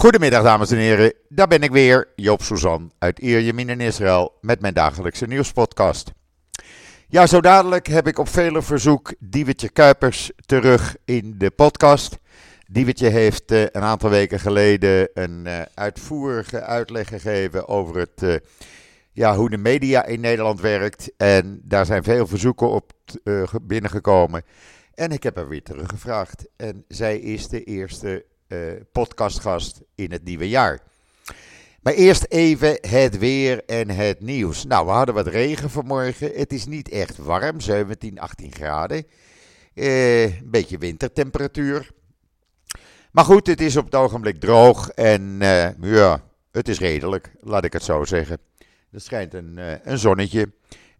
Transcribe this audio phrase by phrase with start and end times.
[0.00, 4.60] Goedemiddag dames en heren, daar ben ik weer, Joop Suzan uit Ierjemien in Israël met
[4.60, 6.12] mijn dagelijkse nieuwspodcast.
[7.08, 12.18] Ja, zo dadelijk heb ik op vele verzoek Diewetje Kuipers terug in de podcast.
[12.70, 18.34] Diewetje heeft uh, een aantal weken geleden een uh, uitvoerige uitleg gegeven over het, uh,
[19.12, 21.12] ja, hoe de media in Nederland werkt.
[21.16, 22.92] En daar zijn veel verzoeken op
[23.62, 24.42] binnengekomen.
[24.94, 26.48] En ik heb haar weer teruggevraagd.
[26.56, 28.24] En zij is de eerste
[28.92, 30.80] podcastgast in het nieuwe jaar.
[31.82, 34.64] Maar eerst even het weer en het nieuws.
[34.64, 36.30] Nou, we hadden wat regen vanmorgen.
[36.34, 39.06] Het is niet echt warm, 17, 18 graden.
[39.74, 41.90] Eh, een beetje wintertemperatuur.
[43.12, 46.22] Maar goed, het is op het ogenblik droog en uh, ja,
[46.52, 48.38] het is redelijk, laat ik het zo zeggen.
[48.92, 49.58] Er schijnt een,
[49.90, 50.52] een zonnetje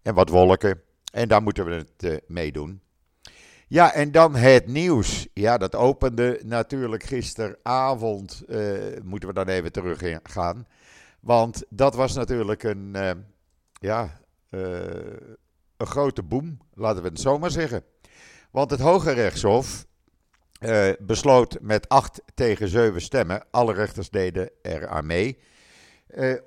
[0.02, 0.80] en wat wolken
[1.12, 2.80] en daar moeten we het mee doen.
[3.72, 5.28] Ja, en dan het nieuws.
[5.34, 8.42] Ja, dat opende natuurlijk gisteravond.
[8.48, 10.66] Uh, moeten we dan even terug gaan.
[11.20, 13.10] Want dat was natuurlijk een, uh,
[13.72, 14.60] ja, uh,
[15.76, 17.84] een grote boom, laten we het zo maar zeggen.
[18.50, 19.86] Want het Hoge Rechtshof
[20.98, 25.38] besloot met acht tegen zeven stemmen, alle rechters deden er aan mee,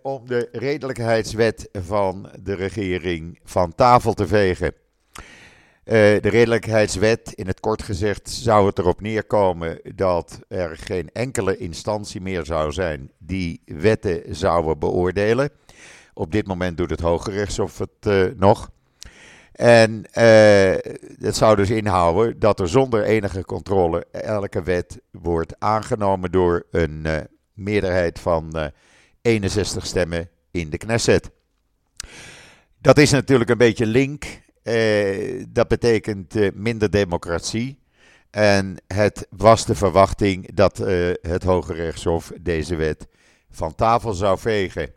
[0.01, 4.82] om de redelijkheidswet van de regering van tafel te vegen.
[5.85, 11.57] Uh, de redelijkheidswet, in het kort gezegd, zou het erop neerkomen dat er geen enkele
[11.57, 15.49] instantie meer zou zijn die wetten zouden beoordelen.
[16.13, 18.71] Op dit moment doet het Hoge Rechtshof het uh, nog.
[19.51, 20.75] En uh,
[21.17, 27.07] dat zou dus inhouden dat er zonder enige controle elke wet wordt aangenomen door een
[27.53, 28.71] meerderheid van
[29.21, 31.31] 61 stemmen in de Knesset.
[32.81, 37.79] Dat is natuurlijk een beetje link uh, dat betekent uh, minder democratie.
[38.29, 43.07] En het was de verwachting dat uh, het Hoge Rechtshof deze wet
[43.49, 44.93] van tafel zou vegen.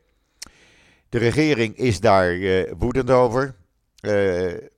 [1.09, 2.37] De regering is daar
[2.79, 3.55] woedend over.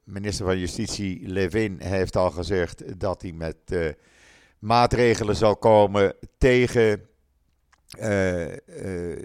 [0.05, 3.57] minister van Justitie Levin heeft al gezegd dat hij met
[4.59, 7.09] maatregelen zal komen tegen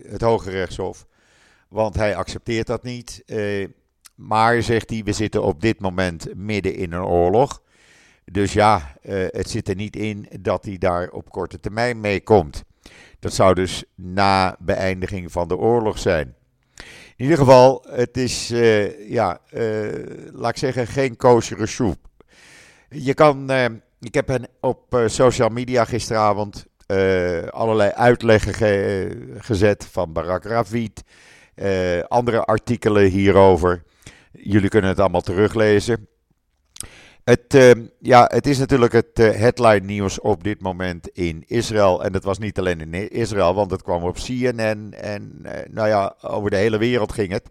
[0.08, 1.06] het Hoge Rechtshof.
[1.70, 3.24] Want hij accepteert dat niet.
[4.16, 7.62] Maar, zegt hij, we zitten op dit moment midden in een oorlog.
[8.26, 12.22] Dus ja, uh, het zit er niet in dat hij daar op korte termijn mee
[12.22, 12.64] komt.
[13.20, 16.36] Dat zou dus na beëindiging van de oorlog zijn.
[17.16, 19.90] In ieder geval, het is, uh, ja, uh,
[20.32, 21.98] laat ik zeggen, geen kosher soep.
[22.90, 23.52] Je kan,
[24.00, 26.66] ik heb op social media gisteravond
[27.50, 31.04] allerlei uitleggen ge gezet van Barak Ravid,
[32.08, 33.84] andere artikelen hierover.
[34.34, 36.08] Jullie kunnen het allemaal teruglezen.
[37.24, 42.04] Het, uh, ja, het is natuurlijk het uh, headline nieuws op dit moment in Israël.
[42.04, 45.88] En dat was niet alleen in Israël, want het kwam op CNN en uh, nou
[45.88, 47.50] ja, over de hele wereld ging het.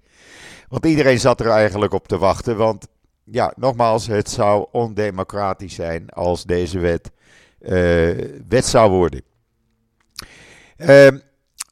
[0.68, 2.56] Want iedereen zat er eigenlijk op te wachten.
[2.56, 2.86] Want
[3.24, 7.10] ja, nogmaals, het zou ondemocratisch zijn als deze wet
[8.48, 9.22] wet zou worden.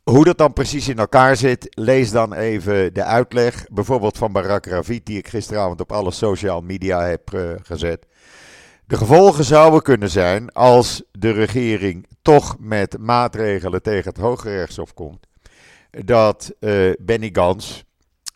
[0.02, 4.66] Hoe dat dan precies in elkaar zit, lees dan even de uitleg, bijvoorbeeld van Barak
[4.66, 8.06] Ravid, die ik gisteravond op alle social media heb uh, gezet.
[8.86, 14.94] De gevolgen zouden kunnen zijn als de regering toch met maatregelen tegen het Hoge Rechtshof
[14.94, 15.26] komt,
[15.90, 17.84] dat uh, Benny Gans,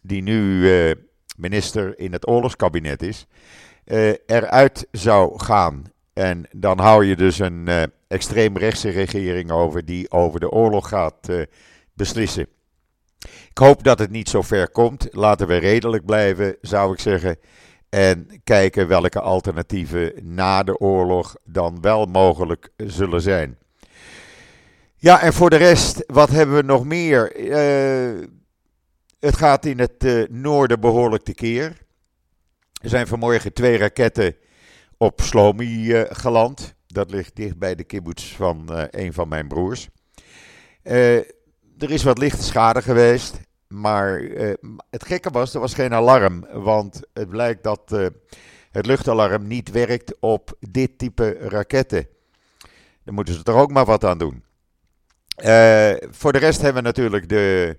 [0.03, 0.95] die nu uh,
[1.37, 3.27] minister in het oorlogskabinet is,
[4.27, 5.85] eruit zou gaan.
[6.15, 7.69] En dan hou je dus een
[8.09, 11.43] extreemrechtse regering over die over de oorlog gaat uh,
[11.93, 12.47] beslissen.
[13.51, 15.09] Ik hoop dat het niet zo ver komt.
[15.11, 17.37] Laten we redelijk blijven, zou ik zeggen.
[17.89, 23.59] En kijken welke alternatieven na de oorlog dan wel mogelijk zullen zijn.
[24.97, 27.37] Ja, en voor de rest, wat hebben we nog meer?
[27.37, 28.27] Uh,
[29.21, 31.77] het gaat in het uh, noorden behoorlijk tekeer.
[32.83, 34.37] Er zijn vanmorgen twee raketten
[35.05, 36.75] op Slomi uh, geland.
[36.87, 39.89] Dat ligt dicht bij de kibbutz van uh, een van mijn broers.
[40.85, 41.17] Uh,
[41.79, 43.41] er is wat lichte schade geweest.
[43.69, 44.21] Maar
[44.91, 46.47] het gekke was, er was geen alarm.
[46.53, 47.91] Want het blijkt dat
[48.71, 52.07] het luchtalarm niet werkt op dit type raketten.
[53.05, 54.45] Dan moeten ze er ook maar wat aan doen.
[56.11, 57.77] voor de rest hebben we natuurlijk de,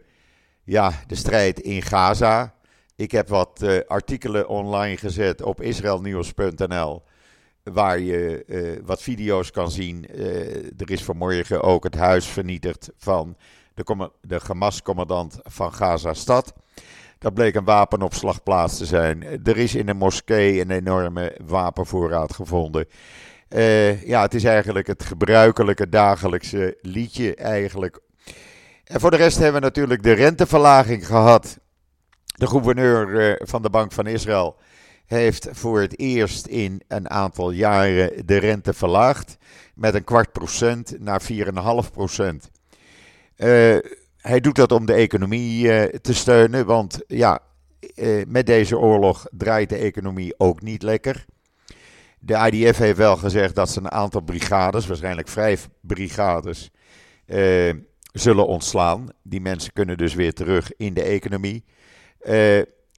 [0.63, 2.53] ja, de strijd in Gaza.
[2.95, 7.03] Ik heb wat artikelen online gezet op israelnieuws.nl
[7.73, 10.05] waar je uh, wat video's kan zien.
[10.15, 13.37] Uh, er is vanmorgen ook het huis vernietigd van
[13.73, 16.53] de, de Hamas-commandant van Gaza-stad.
[17.19, 19.23] Dat bleek een wapenopslagplaats te zijn.
[19.43, 22.87] Er is in een moskee een enorme wapenvoorraad gevonden.
[23.49, 27.99] Uh, ja, het is eigenlijk het gebruikelijke dagelijkse liedje eigenlijk
[28.83, 31.59] En voor de rest hebben we natuurlijk de renteverlaging gehad.
[32.25, 34.57] De gouverneur van de Bank van Israël
[35.05, 39.37] heeft voor het eerst in een aantal jaren de rente verlaagd
[39.75, 41.21] met een kwart procent naar
[41.85, 42.49] 4,5 procent.
[43.37, 43.77] Uh,
[44.17, 47.39] hij doet dat om de economie uh, te steunen, want ja,
[47.95, 51.25] uh, met deze oorlog draait de economie ook niet lekker.
[52.19, 56.71] De IDF heeft wel gezegd dat ze een aantal brigades, waarschijnlijk vijf brigades,
[58.11, 59.07] zullen ontslaan.
[59.23, 61.63] Die mensen kunnen dus weer terug in de economie.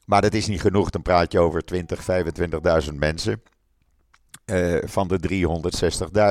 [0.08, 2.06] Maar dat is niet genoeg, dan praat je over 20,
[2.90, 3.42] 25.000 mensen
[4.46, 5.20] uh, van de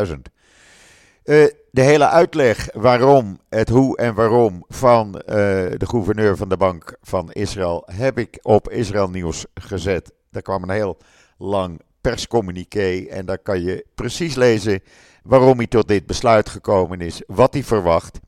[0.09, 0.13] 360.000.
[1.25, 5.23] Uh, eh, de hele uitleg waarom, het hoe en waarom van uh,
[5.77, 10.13] de gouverneur van de Bank van Israël heb ik op Israël Nieuws gezet.
[10.31, 10.97] Daar kwam een heel
[11.39, 14.83] lang perscommuniqué en daar kan je precies lezen
[15.23, 18.21] waarom hij tot dit besluit gekomen is, wat hij verwacht.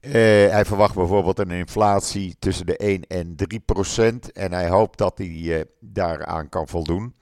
[0.00, 0.12] Uh,
[0.50, 4.32] hij verwacht bijvoorbeeld een inflatie tussen de 1 en 3 procent.
[4.32, 7.14] En hij hoopt dat hij uh, daaraan kan voldoen.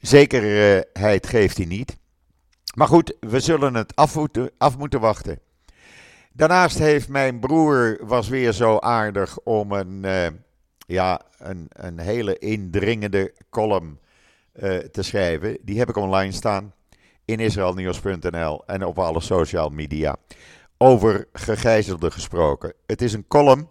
[0.00, 1.96] Zekerheid geeft hij niet.
[2.74, 5.40] Maar goed, we zullen het af moeten, af moeten wachten.
[6.32, 10.06] Daarnaast heeft mijn broer, was weer zo aardig om een,
[10.86, 13.98] ja, een, een hele indringende column
[14.92, 15.58] te schrijven.
[15.62, 16.74] Die heb ik online staan
[17.24, 20.16] in israelnieuws.nl en op alle social media
[20.78, 22.72] over gegijzelden gesproken.
[22.86, 23.68] Het is een column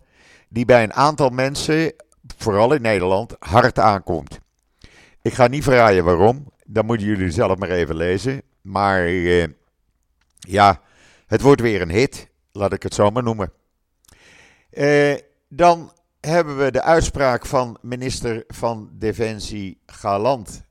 [0.50, 1.94] die bij een aantal mensen,
[2.38, 4.40] vooral in Nederland, hard aankomt.
[5.22, 8.42] Ik ga niet verraaien waarom, dan moeten jullie zelf maar even lezen.
[8.62, 9.48] Maar eh,
[10.40, 10.82] ja,
[11.28, 13.52] het wordt weer een hit, laat ik het zo maar noemen.
[14.70, 15.16] Eh,
[15.50, 20.64] dan hebben we de uitspraak van minister van Defensie Galant.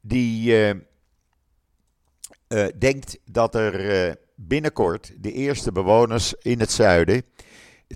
[0.00, 0.70] Die eh,
[2.48, 7.22] eh denkt dat er eh, binnenkort de eerste bewoners in het zuiden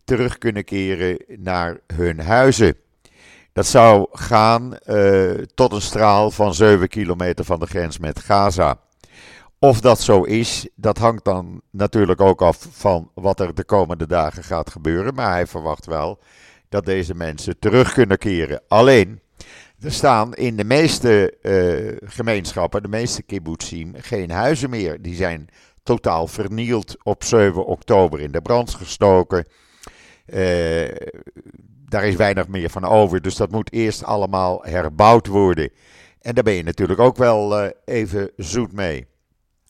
[0.04, 2.76] terug kunnen keren naar hun huizen.
[3.52, 8.80] Dat zou gaan uh, tot een straal van 7 kilometer van de grens met Gaza.
[9.58, 14.06] Of dat zo is, dat hangt dan natuurlijk ook af van wat er de komende
[14.06, 15.14] dagen gaat gebeuren.
[15.14, 16.18] Maar hij verwacht wel
[16.68, 18.62] dat deze mensen terug kunnen keren.
[18.68, 19.20] Alleen,
[19.80, 25.02] er staan in de meeste uh, gemeenschappen, de meeste kibbutzim, geen huizen meer.
[25.02, 25.48] Die zijn
[25.82, 29.46] totaal vernield op 7 oktober in de brand gestoken.
[30.26, 30.88] Uh,
[31.88, 35.70] daar is weinig meer van over, dus dat moet eerst allemaal herbouwd worden.
[36.20, 39.06] En daar ben je natuurlijk ook wel uh, even zoet mee.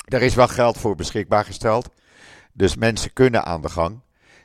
[0.04, 1.88] Er is wel geld voor beschikbaar gesteld,
[2.52, 4.00] dus mensen kunnen aan de gang.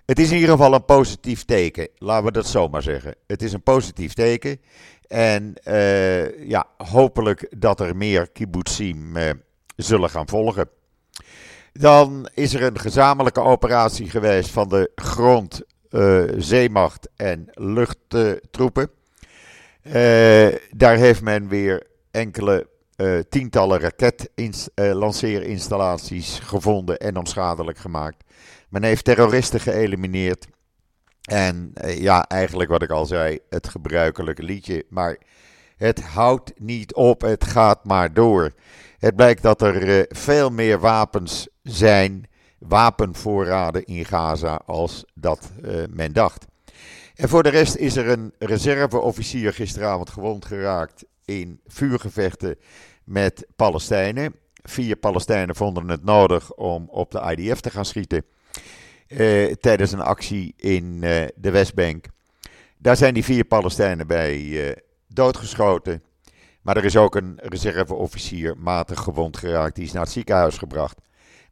[0.05, 3.15] Het is in ieder geval een positief teken, laten we dat zomaar zeggen.
[3.27, 4.61] Het is een positief teken.
[5.07, 9.13] En uh, ja, hopelijk dat er meer kibbutzim
[9.75, 10.69] zullen gaan volgen.
[11.79, 18.89] Dan is er een gezamenlijke operatie geweest van de grond, uh, zeemacht en luchttroepen.
[19.83, 28.23] Uh, daar heeft men weer enkele uh, tientallen raketlanceerinstallaties gevonden en onschadelijk gemaakt.
[28.69, 30.47] Men heeft terroristen geëlimineerd.
[31.21, 34.85] En ja, eigenlijk wat ik al zei, het gebruikelijke liedje.
[34.89, 35.17] Maar
[35.77, 38.51] het houdt niet op, het gaat maar door.
[38.97, 42.27] Het blijkt dat er veel meer wapens zijn
[42.57, 46.45] wapenvoorraden in Gaza als dat uh, men dacht.
[47.15, 52.55] En voor de rest is er een reserveofficier gisteravond gewond geraakt in vuurgevechten
[53.03, 54.35] met Palestijnen.
[54.63, 58.25] Vier Palestijnen vonden het nodig om op de IDF te gaan schieten
[59.07, 62.05] uh, tijdens een actie in uh, de Westbank.
[62.77, 64.75] Daar zijn die vier Palestijnen bij
[65.07, 66.03] doodgeschoten.
[66.61, 69.75] Maar er is ook een reserveofficier matig gewond geraakt.
[69.75, 70.99] Die is naar het ziekenhuis gebracht.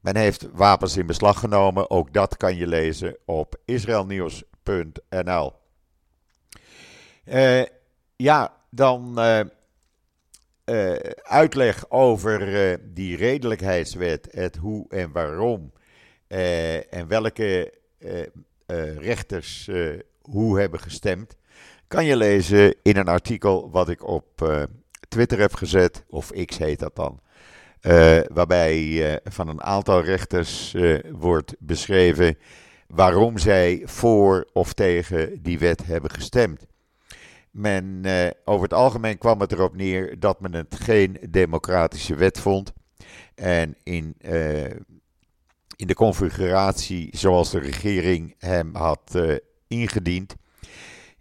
[0.06, 1.90] Men heeft wapens in beslag genomen.
[1.90, 5.54] Ook dat kan je lezen op israelnieuws.nl.
[7.26, 7.64] Uh,
[8.16, 9.40] ja, dan uh,
[10.66, 15.72] uh, uitleg over die redelijkheidswet, het hoe en waarom.
[16.28, 17.74] en welke
[18.98, 19.70] rechters
[20.22, 21.36] hoe hebben gestemd.
[21.88, 24.60] Kan je lezen in een artikel wat ik op
[25.08, 27.24] Twitter heb gezet, of X heet dat dan.
[27.86, 32.38] Uh, waarbij uh, van een aantal rechters uh, wordt beschreven
[32.88, 36.66] waarom zij voor of tegen die wet hebben gestemd.
[37.52, 38.06] Men,
[38.46, 42.74] over het algemeen kwam het erop neer dat men het geen democratische wet vond.
[43.36, 44.16] En in,
[45.76, 49.18] in de configuratie zoals de regering hem had
[49.68, 50.36] ingediend,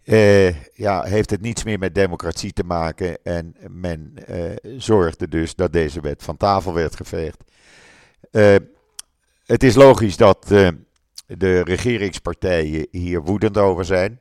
[0.05, 3.17] uh, ja, heeft het niets meer met democratie te maken.
[3.23, 7.43] En men uh, zorgde dus dat deze wet van tafel werd geveegd.
[8.31, 8.55] Uh,
[9.45, 10.47] het is logisch dat
[11.27, 14.19] de regeringspartijen hier woedend over zijn.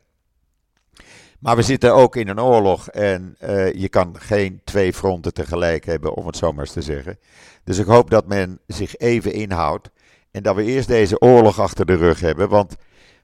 [1.39, 3.37] Maar we zitten ook in een oorlog en
[3.75, 7.19] je kan geen twee fronten tegelijk hebben, om het zo maar eens te zeggen.
[7.65, 9.91] Dus ik hoop dat men zich even inhoudt
[10.31, 12.49] en dat we eerst deze oorlog achter de rug hebben.
[12.49, 12.77] Want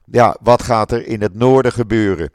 [0.05, 2.31] ja, wat gaat er in het noorden gebeuren?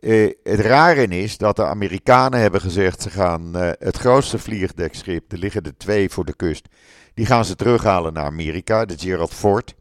[0.00, 5.32] Uh, het rare is dat de Amerikanen hebben gezegd: ze gaan uh, het grootste vliegdekschip,
[5.32, 6.68] er liggen er twee voor de kust,
[7.14, 9.74] die gaan ze terughalen naar Amerika, de Gerald Ford.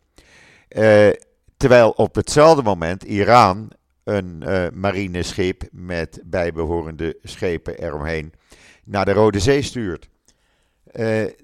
[0.70, 1.10] Uh,
[1.58, 3.72] terwijl op hetzelfde moment Iran
[4.04, 8.34] een marineschip met bijbehorende schepen eromheen
[8.86, 10.10] naar de Rode Zee stuurt.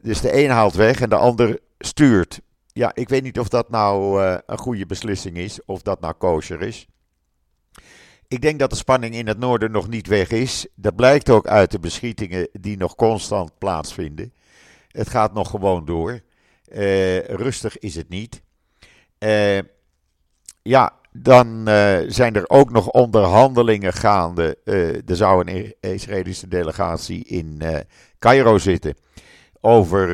[0.01, 2.41] dus de een haalt weg en de ander stuurt.
[2.67, 6.62] Ja, ik weet niet of dat nou een goede beslissing is, of dat nou kosher
[6.62, 6.88] is.
[8.27, 10.67] Ik denk dat de spanning in het noorden nog niet weg is.
[10.75, 14.34] Dat blijkt ook uit de beschietingen die nog constant plaatsvinden.
[14.91, 16.22] Het gaat nog gewoon door.
[16.72, 18.41] Uh, rustig is het niet.
[19.20, 19.60] Uh,
[20.62, 24.58] ja, dan uh, zijn er ook nog onderhandelingen gaande.
[25.05, 27.62] er zou een Israëlische delegatie in
[28.20, 28.96] Cairo zitten
[29.62, 30.10] over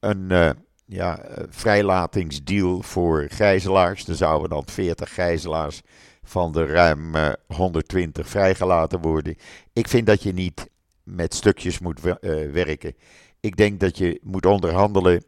[0.00, 0.54] een
[0.86, 4.08] ja, vrijlatingsdeal voor gijzelaars.
[4.08, 5.82] Er zouden dan 40 gijzelaars
[6.26, 7.14] van de ruim
[7.46, 9.36] 120 eh, vrijgelaten worden.
[9.72, 10.68] Ik vind dat je niet
[11.02, 12.14] met stukjes moet uh,
[12.52, 12.94] werken.
[13.40, 15.24] Ik denk dat je moet onderhandelen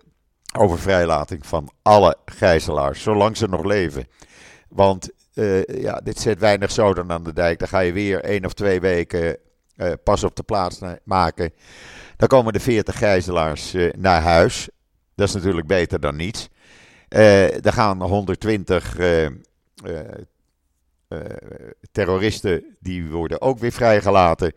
[0.59, 4.07] over vrijlating van alle gijzelaars, zolang ze nog leven.
[4.69, 7.59] Want uh, ja, dit zet weinig zoden aan de dijk.
[7.59, 9.39] Dan ga je weer één of twee weken
[10.05, 11.53] pas op de plaats maken.
[12.17, 14.69] Dan komen de 40 gijzelaars naar huis.
[15.15, 16.49] Dat is natuurlijk beter dan niets.
[17.61, 19.27] dan gaan 120 uh,
[21.93, 24.53] terroristen die worden ook weer vrijgelaten.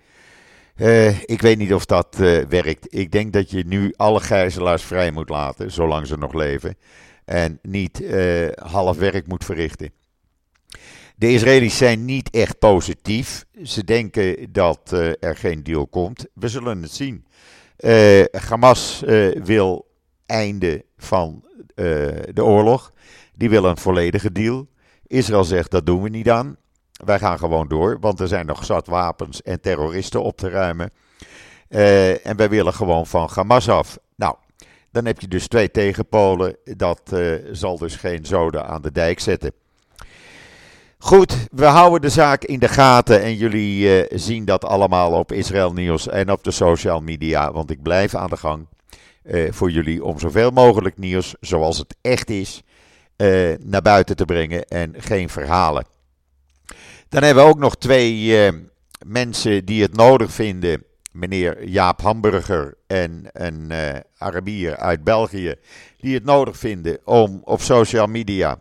[0.75, 2.95] Uh, ik weet niet of dat uh, werkt.
[2.95, 6.77] Ik denk dat je nu alle gijzelaars vrij moet laten, zolang ze nog leven.
[7.25, 8.03] En niet
[8.55, 9.91] half werk moet verrichten.
[11.15, 13.45] De Israëli's zijn niet echt positief.
[13.63, 16.25] Ze denken dat er geen deal komt.
[16.33, 17.25] We zullen het zien.
[18.31, 19.03] Hamas
[19.43, 19.87] wil
[20.25, 21.45] einde van
[22.33, 22.93] de oorlog.
[23.35, 24.67] Die wil een volledige deal.
[25.11, 26.55] Israël zegt dat doen we niet aan.
[27.05, 30.91] Wij gaan gewoon door, want er zijn nog zat wapens en terroristen op te ruimen.
[31.69, 33.97] Uh, en wij willen gewoon van Hamas af.
[34.15, 34.35] Nou,
[34.91, 36.55] dan heb je dus twee tegenpolen.
[36.63, 39.51] Dat uh, zal dus geen zoden aan de dijk zetten.
[40.97, 45.31] Goed, we houden de zaak in de gaten en jullie uh, zien dat allemaal op
[45.31, 47.51] Israël Nieuws en op de social media.
[47.51, 48.67] Want ik blijf aan de gang
[49.49, 52.63] voor jullie om zoveel mogelijk nieuws, zoals het echt is,
[53.21, 55.85] uh, naar buiten te brengen en geen verhalen.
[57.09, 58.59] Dan hebben we ook nog twee uh,
[59.05, 60.83] mensen die het nodig vinden.
[61.11, 65.55] Meneer Jaap Hamburger en een uh, Arabier uit België.
[65.97, 68.59] Die het nodig vinden om op social media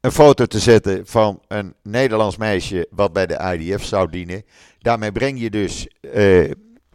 [0.00, 4.42] een foto te zetten van een Nederlands meisje wat bij de IDF zou dienen.
[4.78, 5.86] Daarmee breng je dus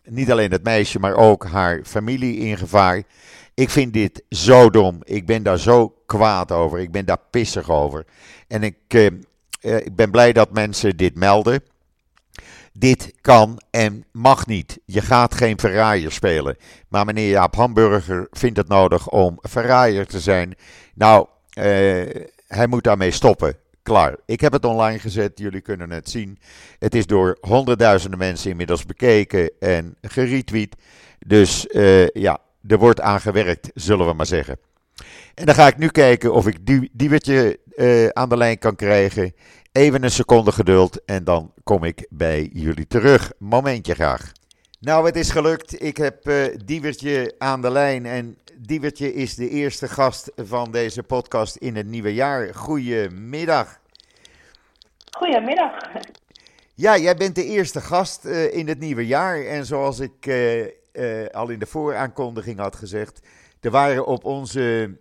[0.03, 3.03] niet alleen het meisje, maar ook haar familie in gevaar.
[3.53, 5.00] Ik vind dit zo dom.
[5.03, 6.79] Ik ben daar zo kwaad over.
[6.79, 8.05] Ik ben daar pissig over.
[8.48, 9.05] En ik, uh,
[9.62, 11.63] ik ben blij dat mensen dit melden.
[12.74, 14.79] Dit kan en mag niet.
[14.86, 16.58] Je gaat geen verraaier spelen.
[16.88, 20.55] Maar meneer Jaap Hamburger vindt het nodig om verraaier te zijn.
[20.96, 21.27] Nou,
[21.58, 21.63] uh,
[22.48, 23.58] hij moet daarmee stoppen.
[23.84, 24.15] Klaar.
[24.25, 25.39] Ik heb het online gezet.
[25.39, 26.39] Jullie kunnen het zien.
[26.79, 30.75] Het is door honderdduizenden mensen inmiddels bekeken en geretweet.
[31.25, 34.58] Dus uh, ja, er wordt aan gewerkt, zullen we maar zeggen.
[35.33, 38.75] En dan ga ik nu kijken of ik die, Diewertje uh, aan de lijn kan
[38.75, 39.33] krijgen.
[39.72, 43.31] Even een seconde geduld en dan kom ik bij jullie terug.
[43.38, 44.31] Momentje graag.
[44.79, 45.83] Nou, het is gelukt.
[45.83, 48.05] Ik heb uh, Diewertje aan de lijn.
[48.05, 52.53] En Diewertje is de eerste gast van deze podcast in het nieuwe jaar.
[52.55, 53.79] Goedemiddag.
[55.12, 55.72] Goedemiddag.
[56.74, 59.45] Ja, jij bent de eerste gast uh, in het nieuwe jaar.
[59.45, 60.65] En zoals ik uh,
[61.31, 63.19] al in de vooraankondiging had gezegd.
[63.63, 64.96] Er waren op onze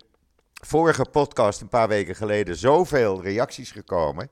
[0.53, 4.29] vorige podcast een paar weken geleden zoveel reacties gekomen.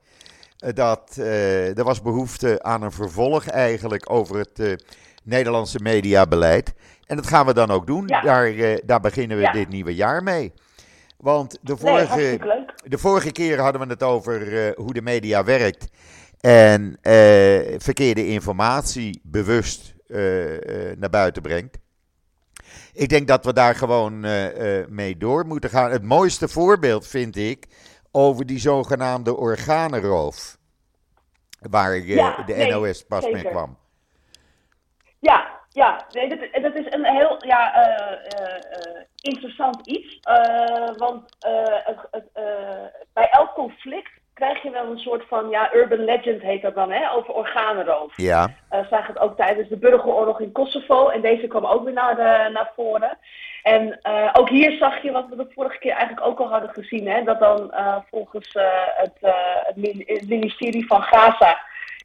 [0.59, 4.83] Uh, dat uh, er was behoefte aan een vervolg eigenlijk over het
[5.23, 6.73] Nederlandse mediabeleid.
[7.05, 8.03] En dat gaan we dan ook doen.
[8.07, 8.21] Ja.
[8.21, 9.51] Daar, daar beginnen we ja.
[9.51, 10.53] dit nieuwe jaar mee.
[11.17, 15.87] Want de vorige, nee, de vorige keer hadden we het over hoe de media werkt.
[16.39, 16.97] En
[17.77, 19.93] verkeerde informatie bewust
[20.97, 21.80] naar buiten brengt.
[22.93, 25.91] Ik denk dat we daar gewoon uh, mee door moeten gaan.
[25.91, 27.67] Het mooiste voorbeeld vind ik
[28.11, 30.57] over die zogenaamde organenroof.
[31.69, 33.43] Waar ja, de nee, NOS pas zeker.
[33.43, 33.77] mee kwam.
[35.19, 40.19] Ja, ja nee, dat, dat, is een heel ja, uh, uh, interessant iets.
[40.97, 42.29] want het, het,
[44.41, 48.17] een soort van, ja, urban legend heet dat dan, hè, over organenroof.
[48.17, 48.53] Ja.
[48.71, 51.07] Uh, zag het ook tijdens de burgeroorlog in Kosovo.
[51.09, 53.17] En deze kwam ook weer naar, de, naar voren.
[53.63, 56.69] En uh, ook hier zag je wat we de vorige keer eigenlijk ook al hadden
[56.69, 57.07] gezien.
[57.07, 58.57] Hè, dat dan uh, volgens
[58.95, 59.17] het,
[59.65, 61.59] het, ministerie van Gaza,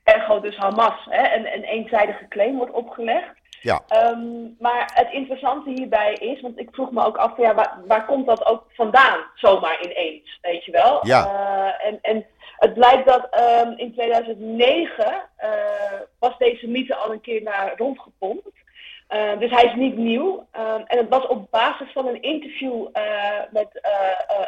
[0.05, 3.35] ergo dus Hamas, hè, een, een eenzijdige claim wordt opgelegd.
[3.67, 3.83] Ja.
[4.13, 8.07] Um, maar het interessante hierbij is, want ik vroeg me ook af, ja, waar, waar
[8.07, 11.07] komt dat ook vandaan, zomaar ineens, weet je wel?
[11.07, 11.27] Ja.
[11.27, 15.51] Uh, en, en het blijkt dat um, in 2009 uh,
[16.19, 18.49] was deze mythe al een keer naar rondgepompt.
[19.09, 20.47] Uh, dus hij is niet nieuw.
[20.57, 22.87] Um, en het was op basis van een interview
[23.51, 23.69] met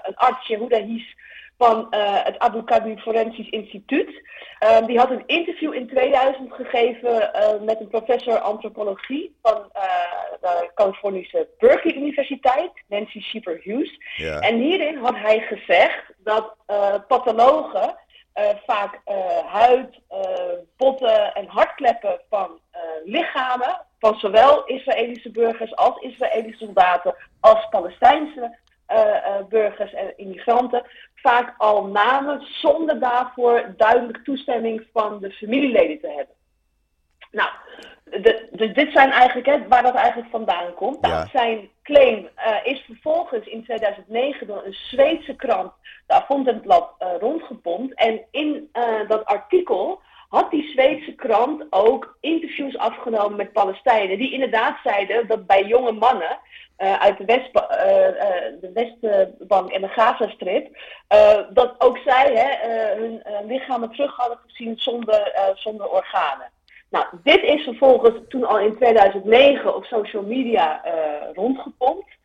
[0.02, 1.16] een arts, Yehuda Hies,
[1.58, 1.86] van
[2.22, 4.26] het Abu Dhabi Forensisch Instituut.
[4.60, 9.82] Um, die had een interview in 2000 gegeven uh, met een professor antropologie van uh,
[10.40, 13.98] de Californische Berkeley Universiteit, Nancy Sheeper Hughes.
[14.16, 14.40] Ja.
[14.40, 16.56] En hierin had hij gezegd dat
[17.08, 17.96] pathologen
[18.66, 19.00] vaak
[19.46, 20.00] huid,
[20.76, 22.60] botten en hartkleppen van
[23.04, 28.56] lichamen van zowel Israëlische burgers als Israëlische soldaten als Palestijnse
[29.48, 30.82] burgers en immigranten
[31.22, 36.36] vaak al namen zonder daarvoor duidelijk toestemming van de familieleden te hebben.
[37.30, 37.50] Nou,
[38.04, 41.00] de, de, dit zijn eigenlijk hè, waar dat eigenlijk vandaan komt.
[41.00, 41.28] Nou.
[41.32, 45.72] Zijn claim uh, is vervolgens in 2009 door een Zweedse krant,
[46.06, 47.94] de Aftonbladet, uh, rondgepompt.
[47.94, 54.18] En in uh, dat artikel had die Zweedse krant ook interviews afgenomen met Palestijnen.
[54.18, 56.38] Die inderdaad zeiden dat bij jonge mannen
[56.78, 60.76] uh, uit de, West, uh, uh, de Westbank en de Gazastrip,
[61.50, 66.50] dat ook zij hè, hun lichamen terug hadden gezien zonder, zonder organen.
[66.90, 70.82] Nou, dit is vervolgens toen al in 2009 op social media
[71.34, 72.16] rondgepompt.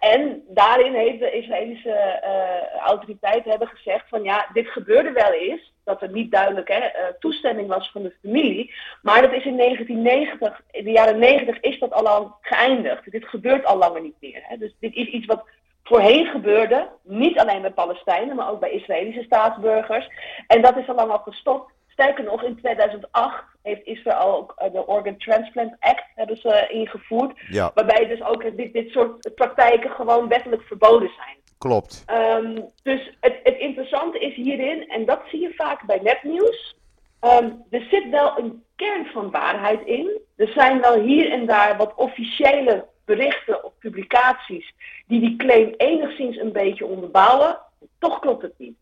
[0.00, 5.69] En daarin heeft de Israëlische uh, autoriteiten hebben gezegd van ja, dit gebeurde wel eens.
[5.84, 8.74] Dat er niet duidelijk hè, uh, toestemming was van de familie.
[9.02, 13.10] Maar dat is in 1990, in de jaren 90 is dat al lang geëindigd.
[13.10, 14.42] Dit gebeurt al langer niet meer.
[14.42, 14.56] Hè.
[14.56, 15.44] Dus dit is iets wat
[15.82, 16.88] voorheen gebeurde.
[17.02, 20.08] Niet alleen bij Palestijnen, maar ook bij Israëlische staatsburgers.
[20.46, 21.72] En dat is al lang al gestopt.
[21.88, 27.40] Sterker nog, in 2008 heeft Israël ook uh, de Organ Transplant Act hebben ze ingevoerd.
[27.48, 27.70] Ja.
[27.74, 31.36] Waarbij dus ook dit, dit soort praktijken gewoon wettelijk verboden zijn.
[31.60, 32.04] Klopt.
[32.10, 36.76] Um, dus het, het, interessante is hierin, en dat zie je vaak bij nepnieuws.
[37.20, 40.20] Um, er zit wel een kern van waarheid in.
[40.36, 44.74] Er zijn wel hier en daar wat officiële berichten of publicaties
[45.06, 47.58] die die claim enigszins een beetje onderbouwen.
[47.98, 48.76] Toch klopt het niet.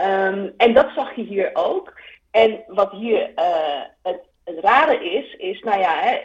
[0.00, 2.00] Um, en dat zag je hier ook.
[2.30, 6.20] En wat hier uh, het, het, rare is, is, nou ja, hè,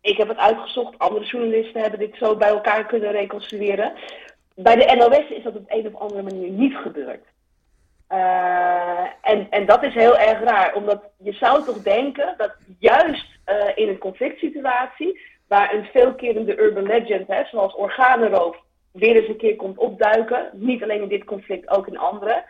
[0.00, 3.92] ik heb het uitgezocht, andere journalisten hebben dit zo bij elkaar kunnen reconstrueren.
[4.56, 7.24] Bij de NOS is dat op een of andere manier niet gebeurd.
[8.12, 13.26] Uh, en, en dat is heel erg raar, omdat je zou toch denken dat juist
[13.46, 18.56] uh, in een conflict situatie, waar een veelkerende urban legend, hè, zoals organenroof,
[18.92, 22.44] weer eens een keer komt opduiken, niet alleen in dit conflict, ook in andere,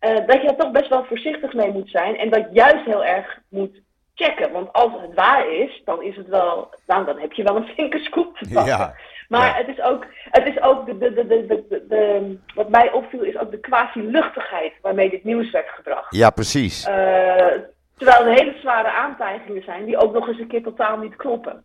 [0.00, 3.04] uh, dat je er toch best wel voorzichtig mee moet zijn en dat juist heel
[3.04, 3.80] erg moet
[4.14, 4.52] checken.
[4.52, 7.68] Want als het waar is, dan is het wel, nou, dan heb je wel een
[7.68, 8.94] flinke scoop te pakken.
[9.30, 13.38] Maar het is ook, het is ook de, de, de, de, wat mij opviel, is
[13.38, 16.16] ook de quasi-luchtigheid waarmee dit nieuws werd gebracht.
[16.16, 16.86] Ja, precies.
[16.86, 17.46] Eh,
[17.96, 21.64] terwijl er hele zware aantijgingen zijn die ook nog eens een keer totaal niet kloppen.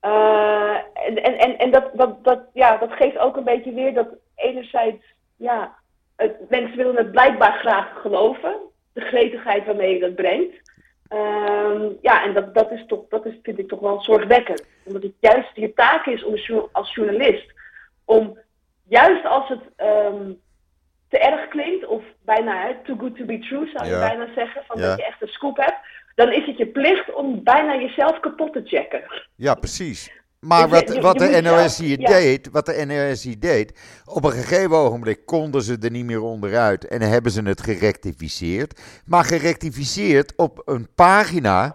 [0.00, 3.94] Eh, en en, en, en dat, dat, dat, ja, dat geeft ook een beetje weer
[3.94, 5.04] dat enerzijds,
[5.36, 5.74] ja,
[6.16, 8.54] het, mensen willen het blijkbaar graag geloven,
[8.92, 10.72] de gretigheid waarmee je dat brengt.
[11.08, 14.66] Ehm, ja, en dat, dat, is toch, dat is, vind ik toch wel zorgwekkend.
[14.84, 17.52] Omdat het juist je taak is om als jour- als journalist
[18.04, 18.38] om
[18.88, 20.32] juist als het ehm,
[21.08, 24.08] te erg klinkt, of bijna hè, too good to be true zou je Ja.
[24.08, 24.86] bijna zeggen, van Ja.
[24.88, 25.78] dat je echt een scoop hebt,
[26.14, 29.02] dan is het je plicht om bijna jezelf kapot te checken.
[29.36, 30.23] Ja, precies.
[30.44, 32.08] Maar je- wat, je- wat je de NOS hier ja.
[32.08, 36.22] deed, wat de NOS hier deed, op een gegeven ogenblik konden ze er niet meer
[36.22, 38.80] onderuit en hebben ze het gerectificeerd.
[39.06, 41.74] Maar gerectificeerd op een pagina,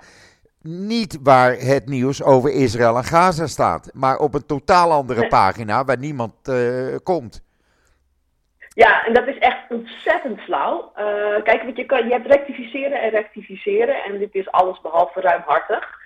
[0.62, 5.30] niet waar het nieuws over Israël en Gaza staat, maar op een totaal andere Nee.
[5.30, 7.42] pagina waar niemand eh, komt.
[8.74, 10.92] Ja, en dat is echt ontzettend flauw.
[10.96, 11.06] Eh,
[11.44, 14.04] kijk, want je, kan, je hebt rectificeren en rectificeren.
[14.04, 15.99] En dit is alles behalve ruimhartig.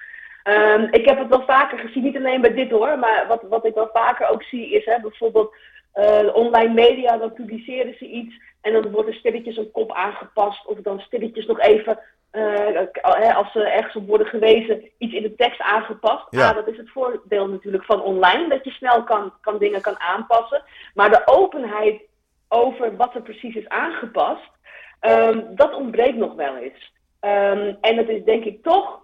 [0.43, 2.99] Ehm, ik heb het wel vaker gezien, niet alleen bij dit hoor.
[2.99, 5.55] Maar wat, wat ik wel vaker ook zie is hè, bijvoorbeeld
[5.93, 7.17] eh, online media.
[7.17, 8.41] Dan publiceren ze iets.
[8.61, 10.65] En dan wordt er stilletjes een kop aangepast.
[10.65, 11.99] Of dan stilletjes nog even,
[12.31, 16.25] eh, hè, als ze ergens op worden gewezen, iets in de tekst aangepast.
[16.29, 16.49] Ja.
[16.49, 18.49] Ah, dat is het voordeel natuurlijk van online.
[18.49, 20.63] Dat je snel kan, kan dingen kan aanpassen.
[20.93, 22.01] Maar de openheid
[22.47, 24.51] over wat er precies is aangepast.
[24.99, 26.92] Ehm, dat ontbreekt nog wel eens.
[27.23, 28.99] Ehm, en dat is denk ik toch,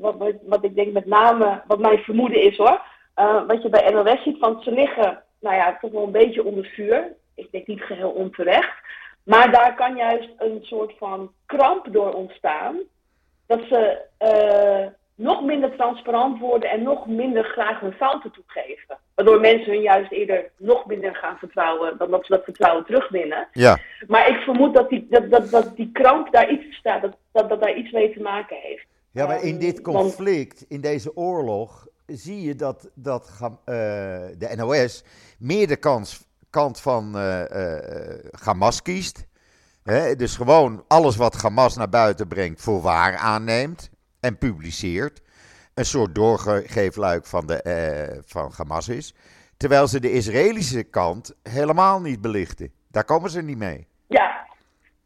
[0.00, 2.82] wat, wat, wat, ik denk met name, wat mijn vermoeden is hoor.
[3.46, 6.64] wat je bij NOS ziet, van ze liggen, nou ja, toch wel een beetje onder
[6.64, 7.12] vuur.
[7.34, 8.76] Ik denk niet geheel onterecht.
[9.24, 12.76] Maar daar kan juist een soort van kramp door ontstaan.
[13.46, 13.98] Dat ze
[15.22, 18.98] nog minder transparant worden en nog minder graag hun fouten toegeven.
[19.14, 23.48] Waardoor mensen hun juist eerder nog minder gaan vertrouwen dan dat ze dat vertrouwen terugwinnen.
[23.52, 23.78] Ja.
[24.06, 27.48] Maar ik vermoed dat die, dat, dat, dat die kramp daar iets staat, dat, dat,
[27.48, 28.86] dat daar iets mee te maken heeft.
[29.10, 33.54] Ja, maar in dit conflict, in deze oorlog, zie je dat, dat uh,
[34.38, 35.04] de NOS
[35.38, 37.78] meer de kans, kant van uh, uh,
[38.44, 39.26] Hamas kiest.
[40.16, 43.91] dus gewoon alles wat Hamas naar buiten brengt voor waar aanneemt
[44.22, 45.22] en publiceert.
[45.74, 49.14] Een soort doorgeefluik van, de, uh, van Hamas is.
[49.56, 52.72] Terwijl ze de Israëlische kant helemaal niet belichten.
[52.90, 53.86] Daar komen ze niet mee.
[54.06, 54.46] Ja,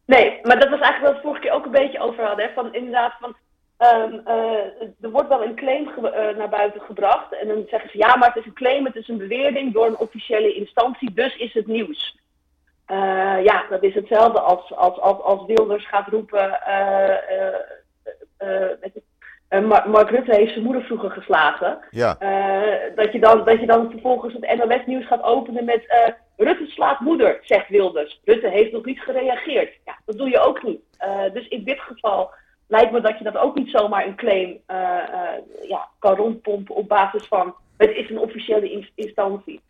[0.05, 2.45] nee, maar dat was eigenlijk wat we vorige keer ook een beetje over hadden.
[2.45, 2.53] Hè?
[2.53, 3.35] Van inderdaad, van,
[3.79, 7.39] um, uh, er wordt wel een claim uh, naar buiten gebracht.
[7.39, 9.85] En dan zeggen ze ja, maar het is een claim, het is een bewering door
[9.85, 12.17] een officiële instantie, dus is het nieuws.
[13.43, 16.59] ja, dat is hetzelfde als, als, als, als Wilders gaat roepen.
[19.49, 21.77] Uh, Mark Rutte heeft zijn moeder vroeger geslagen.
[21.89, 22.17] Ja.
[22.19, 25.83] Uh, dat, je dan, dat je dan vervolgens het NOS-nieuws gaat openen met...
[25.83, 28.21] Uh, Rutte slaat moeder, zegt Wilders.
[28.25, 29.73] Rutte heeft nog niet gereageerd.
[29.85, 30.81] Ja, dat doe je ook niet.
[31.33, 32.29] dus in dit geval
[32.67, 34.59] lijkt me dat je dat ook niet zomaar een claim
[35.67, 37.55] ja, kan rondpompen op basis van...
[37.77, 39.61] Het is een officiële instantie.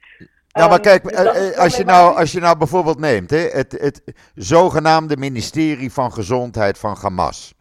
[0.48, 4.04] Ja, maar kijk, dus als je, nou, als je nou bijvoorbeeld neemt, hè, het, het
[4.36, 7.54] zogenaamde ministerie van Gezondheid van Hamas.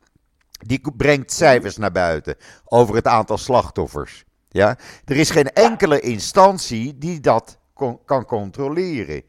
[0.67, 4.25] Die brengt cijfers naar buiten over het aantal slachtoffers.
[4.49, 4.79] Ja?
[5.05, 7.59] Er is geen enkele instantie die dat
[8.05, 9.23] kan controleren.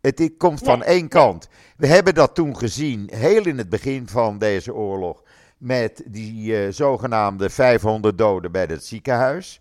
[0.00, 1.48] Het komt van één kant.
[1.76, 5.22] We hebben dat toen gezien, heel in het begin van deze oorlog,
[5.58, 9.60] met die uh, zogenaamde 500 doden bij het ziekenhuis.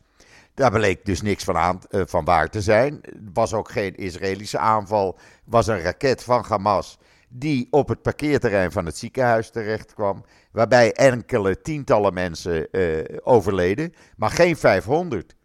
[0.54, 3.00] Daar bleek dus niks van, aan, uh, van waar te zijn.
[3.02, 8.72] Het was ook geen Israëlische aanval, was een raket van Hamas die op het parkeerterrein
[8.72, 15.36] van het ziekenhuis terecht kwam, waarbij enkele tientallen mensen uh, overleden, maar geen 500.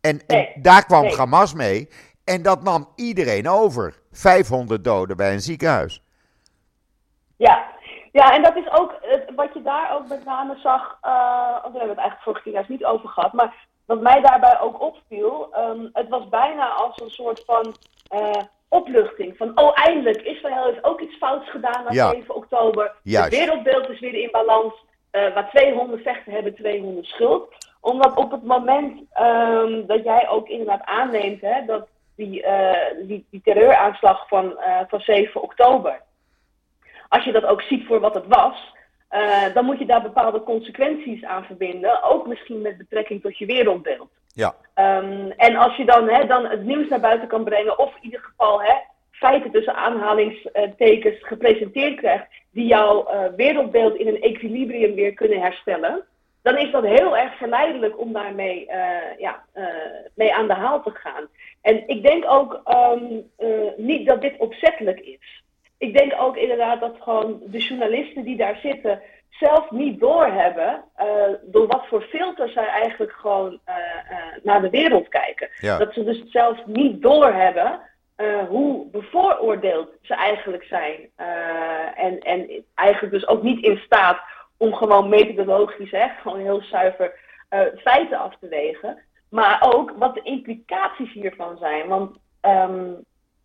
[0.00, 0.20] En,
[0.62, 1.88] daar kwam Hamas mee
[2.24, 4.00] en dat nam iedereen over.
[4.12, 6.02] 500 doden bij een ziekenhuis.
[7.36, 7.66] Ja,
[8.12, 8.94] ja en dat is ook
[9.36, 12.68] wat je daar ook met name zag, uh, we hebben het eigenlijk vorige keer juist
[12.68, 17.10] niet over gehad, maar wat mij daarbij ook opviel, um, het was bijna als een
[17.10, 17.74] soort van
[18.10, 19.36] uh, opluchting.
[19.36, 22.92] Van, oh eindelijk, Israël heeft ook iets fouts gedaan na 7 oktober.
[23.02, 24.74] Het wereldbeeld is weer in balans.
[25.12, 27.48] Uh, waar 200 vechten hebben, 200 schuld.
[27.80, 33.26] Omdat op het moment um, dat jij ook inderdaad aanneemt hè, dat die, uh, die,
[33.30, 36.02] die terreuraanslag van, uh, van 7 oktober,
[37.08, 38.74] als je dat ook ziet voor wat het was,
[39.54, 42.02] dan moet je daar bepaalde consequenties aan verbinden.
[42.02, 44.10] Ook misschien met betrekking tot je wereldbeeld.
[44.32, 44.54] Ja.
[44.74, 48.04] Um, en als je dan, hè, dan het nieuws naar buiten kan brengen, of in
[48.04, 48.74] ieder geval hè,
[49.10, 56.04] feiten tussen aanhalingstekens gepresenteerd krijgt, die jouw uh, wereldbeeld in een equilibrium weer kunnen herstellen,
[56.42, 59.64] dan is dat heel erg verleidelijk om daarmee uh, ja, uh,
[60.14, 61.28] mee aan de haal te gaan.
[61.60, 63.30] En ik denk ook um,
[63.76, 65.42] niet dat dit opzettelijk is.
[65.78, 69.02] Ik denk ook inderdaad dat gewoon de journalisten die daar zitten
[69.38, 71.06] zelf niet doorhebben uh,
[71.42, 73.74] door wat voor filters zij eigenlijk gewoon uh,
[74.10, 75.48] uh, naar de wereld kijken.
[75.60, 77.80] Dat ze dus zelf niet doorhebben
[78.48, 81.08] hoe bevooroordeeld ze eigenlijk zijn.
[81.94, 84.20] en, en eigenlijk dus ook niet in staat
[84.56, 87.18] om gewoon methodologisch, hè, gewoon heel zuiver
[87.76, 88.98] feiten af te wegen.
[89.30, 91.88] Maar ook wat de implicaties hiervan zijn.
[91.88, 93.04] Want um,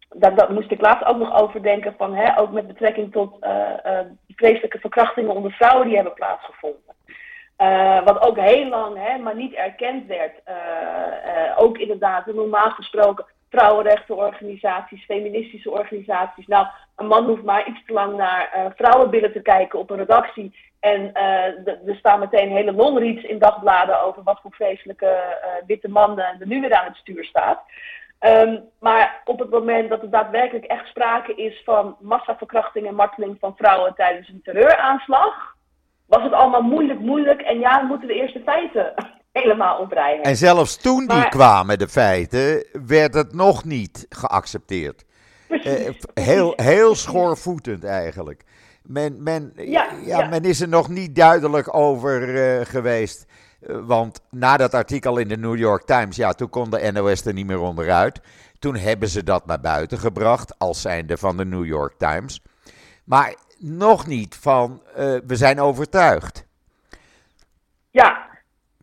[0.10, 3.50] daar, moest ik laatst ook nog over denken, van, hè, ook met betrekking tot uh,
[3.86, 4.00] uh,
[4.36, 6.82] vreselijke verkrachtingen onder vrouwen die hebben plaatsgevonden.
[7.58, 10.42] Uh, wat ook heel lang hè, maar niet erkend werd.
[11.56, 16.48] ook inderdaad, normaal gesproken, vrouwenrechtenorganisaties, feministische organisaties.
[16.48, 20.56] Nou, een man hoeft maar iets te lang naar vrouwenbillen te kijken op een redactie.
[20.80, 21.14] En
[21.86, 26.62] er staan meteen hele longreads in dagbladen over wat voor vreselijke witte man er nu
[26.62, 27.64] weer aan het stuur staat.
[28.20, 33.38] Um, maar op het moment dat er daadwerkelijk echt sprake is van massaverkrachting en marteling
[33.40, 35.56] van vrouwen tijdens een terreuraanslag,
[36.06, 37.42] was het allemaal moeilijk, moeilijk.
[37.42, 38.94] En ja, dan moeten we eerst de feiten
[39.42, 40.24] helemaal oprijden.
[40.24, 45.06] En zelfs toen die kwamen, de feiten, werd het nog niet geaccepteerd.
[45.48, 48.44] Precies, uh, heel, heel schoorvoetend eigenlijk.
[48.84, 53.26] Men, men, ja, ja, men is er nog niet duidelijk over uh, geweest
[53.60, 57.34] want na dat artikel in de New York Times, ja, toen kon de NOS er
[57.34, 58.22] niet meer onderuit.
[58.60, 62.42] Toen hebben ze dat naar buiten gebracht, als zijnde van de New York Times.
[63.06, 64.82] Maar nog niet van,
[65.28, 66.48] we zijn overtuigd.
[67.92, 68.28] Ja,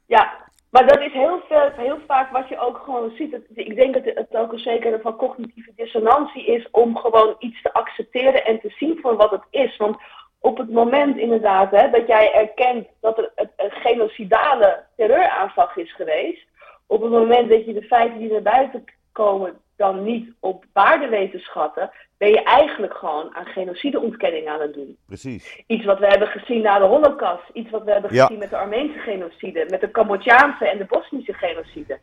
[0.06, 0.42] ja.
[0.70, 1.42] Maar dat is heel,
[1.76, 3.38] heel vaak wat je ook gewoon ziet.
[3.54, 7.72] ik denk dat het ook een zekere van cognitieve dissonantie is om gewoon iets te
[7.72, 9.76] accepteren en te zien voor wat het is.
[9.76, 9.96] Want
[10.44, 16.46] op het moment inderdaad hè, dat jij erkent dat er een genocidale terreuraanslag is geweest,
[16.86, 21.08] op het moment dat je de feiten die naar buiten komen dan niet op waarde
[21.08, 24.96] weet te schatten, ben je eigenlijk gewoon aan genocideontkenning aan het doen.
[25.06, 25.62] Precies.
[25.66, 28.56] Iets wat we hebben gezien na de Holocaust, iets wat we hebben gezien met de
[28.56, 31.98] Armeense genocide, met de Cambodjaanse en de Bosnische genocide.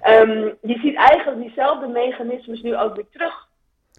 [0.00, 3.34] Ehm, je ziet eigenlijk diezelfde mechanismes nu ook weer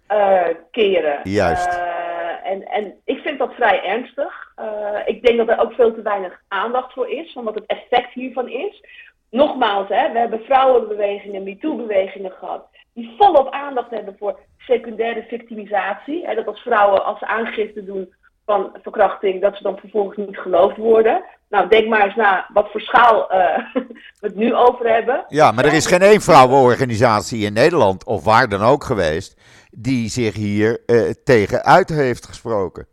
[0.07, 1.19] terugkeren.
[1.23, 1.67] Uh, Juist.
[1.67, 4.53] Uh, en, en ik vind dat vrij ernstig.
[4.59, 7.65] Uh, ik denk dat er ook veel te weinig aandacht voor is, van wat het
[7.65, 8.83] effect hiervan is.
[9.29, 16.25] Nogmaals, hè, we hebben vrouwenbewegingen, MeToo-bewegingen gehad die volop aandacht hebben voor secundaire victimisatie.
[16.25, 18.13] Hè, dat als vrouwen, als ze aangifte doen
[18.47, 21.23] van verkrachting, dat ze dan vervolgens niet geloofd worden.
[21.49, 23.57] Nou, denk maar eens na wat voor schaal uh,
[24.19, 25.25] we het nu over hebben.
[25.27, 30.09] Ja, maar er is geen één vrouwenorganisatie in Nederland, of waar dan ook geweest, die
[30.09, 32.87] zich hier uh, tegen uit heeft gesproken.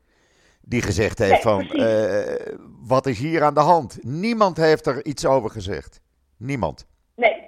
[0.61, 2.19] Die gezegd heeft nee, van, uh,
[2.88, 3.99] wat is hier aan de hand?
[4.03, 6.01] Niemand heeft er iets over gezegd.
[6.38, 6.87] Niemand.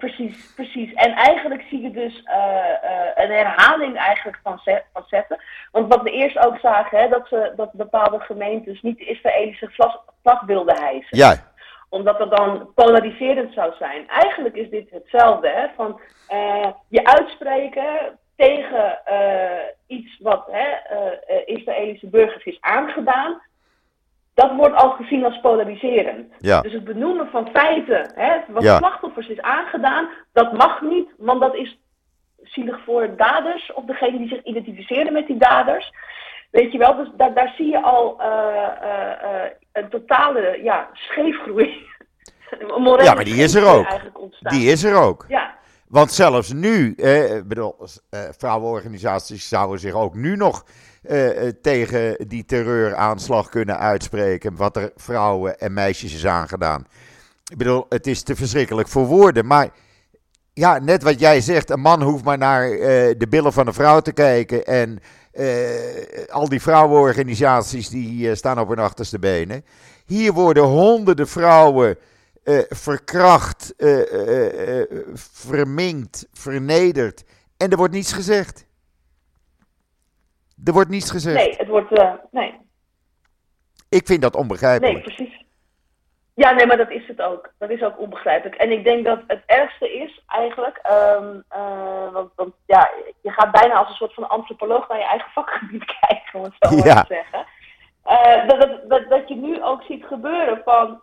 [0.07, 0.93] Precies, precies.
[0.93, 2.35] En eigenlijk zie je dus uh,
[2.85, 4.61] uh, een herhaling eigenlijk van,
[4.93, 5.39] van zetten.
[5.73, 9.71] Want wat we eerst ook zagen, hè, dat, ze, dat bepaalde gemeentes niet de Israëlische
[9.71, 11.19] vlag, vlag wilden hijsen.
[11.19, 11.35] Ja.
[11.89, 14.09] Omdat dat dan polariserend zou zijn.
[14.09, 16.01] Eigenlijk is dit hetzelfde, hè, van
[16.33, 18.99] uh, je uitspreken tegen
[19.87, 20.69] iets wat hè,
[21.45, 23.43] Israëlische burgers is aangedaan
[24.37, 26.27] dat wordt al gezien als polariserend.
[26.39, 26.61] Ja.
[26.61, 28.77] Dus het benoemen van feiten, hè, wat Ja.
[28.77, 31.79] slachtoffers is aangedaan, dat mag niet, want dat is
[32.43, 35.93] zielig voor daders of degene die zich identificeren met die daders.
[36.51, 38.29] Weet je wel, dus daar, daar zie je al eh,
[38.81, 41.75] eh, eh, een totale ja, scheefgroei.
[43.03, 43.87] Ja, maar die is er ook.
[44.41, 45.25] Die is er ook.
[45.29, 45.55] Ja,
[45.89, 47.75] Want zelfs nu, eh, bedoel,
[48.11, 50.65] eh, vrouwenorganisaties zouden zich ook nu nog
[51.09, 54.57] eh, eh, tegen die terreuraanslag kunnen uitspreken.
[54.57, 56.87] Wat er vrouwen en meisjes is aangedaan.
[57.51, 59.47] Ik bedoel, het is te verschrikkelijk voor woorden.
[59.47, 59.69] Maar
[60.53, 62.79] ja, net wat jij zegt, een man hoeft maar naar eh,
[63.19, 64.65] de billen van een vrouw te kijken.
[64.65, 64.99] En
[66.29, 69.65] al die vrouwenorganisaties die staan op hun achterste benen.
[70.07, 71.97] Hier worden honderden vrouwen
[72.69, 73.75] verkracht,
[75.33, 77.25] verminkt, vernederd.
[77.57, 78.66] En er wordt niets gezegd.
[80.67, 81.37] Er wordt niets gezegd.
[81.37, 81.93] nee, het wordt.
[81.99, 82.55] eh, nee,
[83.89, 84.95] Ik vind dat onbegrijpelijk.
[84.95, 85.45] Nee, precies.
[86.35, 87.53] Ja, nee, maar dat is het ook.
[87.59, 88.55] Dat is ook onbegrijpelijk.
[88.57, 92.91] En ik denk dat het ergste is eigenlijk, ehm, eh, want, want ja,
[93.23, 96.55] je gaat bijna als een soort van antropoloog naar je eigen vakgebied kijken, om het
[96.59, 97.03] zo maar Ja.
[97.03, 97.47] te zeggen.
[98.03, 101.03] Eh, dat, dat, dat, dat je nu ook ziet gebeuren van,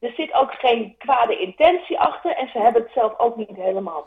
[0.00, 4.06] er zit ook geen kwade intentie achter en ze hebben het zelf ook niet helemaal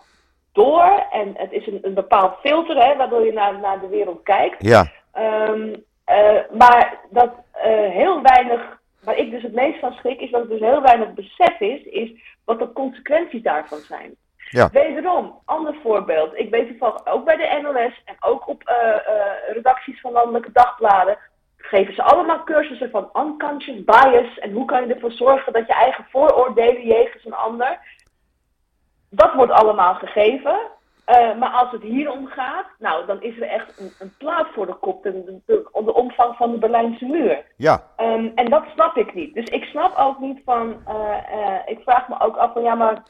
[0.57, 1.05] door.
[1.11, 4.63] En het is een, een bepaald filter, hè, waardoor je naar, naar de wereld kijkt.
[4.63, 10.19] Ja, Ehm, eh, maar dat eh, heel weinig, waar ik dus het meest van schrik,
[10.19, 12.11] is dat er dus heel weinig besef is, is
[12.45, 14.15] wat de consequenties daarvan zijn.
[14.37, 14.69] Ja.
[14.71, 16.37] Wederom, ander voorbeeld.
[16.37, 18.95] Ik weet toevallig ook bij de NOS en ook op eh,
[19.53, 21.17] redacties van landelijke dagbladen
[21.57, 25.73] geven ze allemaal cursussen van unconscious bias en hoe kan je ervoor zorgen dat je
[25.73, 27.79] eigen vooroordelen jegens een ander.
[29.17, 30.57] Dat wordt allemaal gegeven.
[31.05, 34.47] Eh, maar als het hier om gaat, nou, dan is er echt een, een plaat
[34.53, 37.45] voor de kop, de, de, de, de omvang van de Berlijnse muur.
[37.55, 39.33] ja, Ehm, en dat snap ik niet.
[39.33, 42.75] Dus ik snap ook niet van, eh, eh, ik vraag me ook af van, ja,
[42.75, 43.03] maar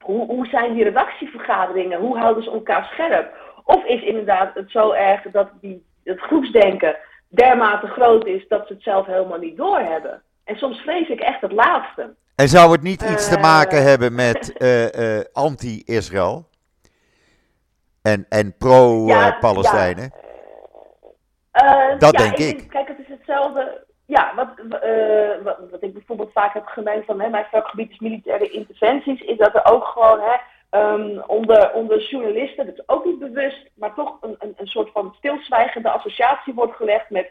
[0.00, 2.00] hoe, hoe zijn die redactievergaderingen?
[2.00, 3.34] Hoe houden ze elkaar scherp?
[3.64, 6.96] Of is inderdaad het zo erg dat die, het groepsdenken
[7.28, 10.22] dermate groot is dat ze het zelf helemaal niet doorhebben?
[10.44, 12.14] En soms vrees ik echt het laatste.
[12.36, 13.42] En zou het niet iets te Eh.
[13.42, 16.44] maken hebben met eh, eh, anti-Israël?
[18.02, 20.12] En, en pro-Palestijnen?
[21.50, 22.68] Eh, Dat ja, denk ik.
[22.68, 23.84] Kijk, het is hetzelfde.
[24.06, 24.48] Ja, wat,
[25.42, 29.36] wat, wat ik bijvoorbeeld vaak heb gemeen van hè, mijn vakgebied is militaire interventies, is
[29.38, 30.36] dat er ook gewoon hè,
[30.70, 34.90] ehm, onder, onder journalisten, dat is ook niet bewust, maar toch een, een, een soort
[34.92, 37.30] van stilzwijgende associatie wordt gelegd met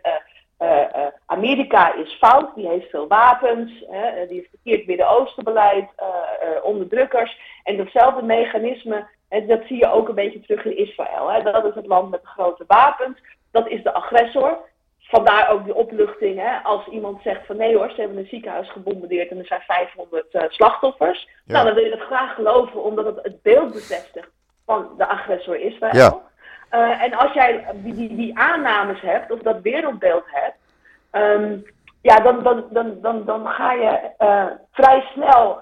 [1.26, 6.64] Amerika is fout, die heeft veel wapens, hè, eh, die heeft verkeerd Midden-Oostenbeleid, eh, eh,
[6.64, 7.40] onderdrukkers.
[7.64, 11.32] En datzelfde mechanisme, hè, dat zie je ook een beetje terug in Israël.
[11.32, 11.42] Hè.
[11.44, 13.20] Dat is het land met de grote wapens,
[13.52, 14.70] dat is de agressor.
[15.04, 16.40] vandaar ook die opluchting.
[16.40, 16.58] Hè?
[16.58, 20.34] Als iemand zegt van nee hoor, ze hebben een ziekenhuis gebombardeerd en er zijn 500
[20.34, 21.28] uh, slachtoffers.
[21.46, 21.54] Ja.
[21.54, 24.30] Nou, dan wil je dat graag geloven, omdat het het beeld bevestigt
[24.66, 25.94] van de agressor Israël.
[25.94, 26.22] Ja.
[26.72, 30.58] Uh, en als jij die, die, aannames hebt, of dat wereldbeeld hebt,
[31.12, 31.66] um,
[32.02, 35.62] ja, dan, dan, dan, dan, dan ga je uh, vrij snel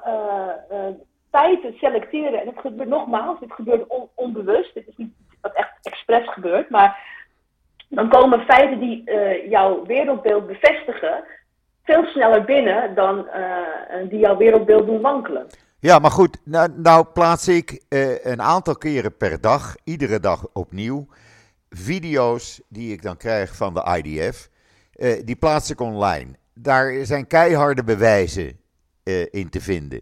[1.31, 2.41] feiten selecteren.
[2.41, 4.73] En het gebeurt nogmaals, dit gebeurt on, onbewust.
[4.73, 6.97] Dit is niet wat echt expres gebeurt, maar
[7.87, 9.03] dan komen feiten die
[9.49, 11.23] jouw wereldbeeld bevestigen
[11.83, 13.27] veel sneller binnen dan
[14.09, 15.47] die jouw wereldbeeld doen wankelen.
[15.81, 20.47] Ja, maar goed, nou, nou plaats ik uh, een aantal keren per dag, iedere dag
[20.53, 21.07] opnieuw,
[21.69, 24.49] video's die ik dan krijg van de IDF.
[25.25, 26.31] die plaats ik online.
[26.53, 28.59] Daar zijn keiharde bewijzen
[29.31, 30.01] in te vinden.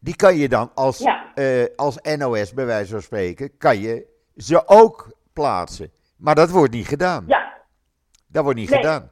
[0.00, 1.32] Die kan je dan als, ja.
[1.76, 5.90] als NOS, bij wijze van spreken, kan je ze ook plaatsen.
[6.16, 7.24] Maar dat wordt niet gedaan.
[7.26, 7.52] Ja.
[8.26, 9.10] Dat wordt niet gedaan.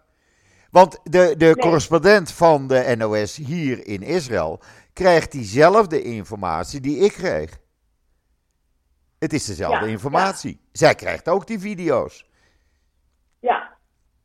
[0.70, 4.61] Want de, de correspondent van de NOS hier in Israël
[4.94, 7.59] krijgt diezelfde informatie die ik kreeg.
[9.18, 10.61] Het is dezelfde informatie.
[10.72, 12.26] Zij krijgt ook die video's.
[13.40, 13.72] Ja.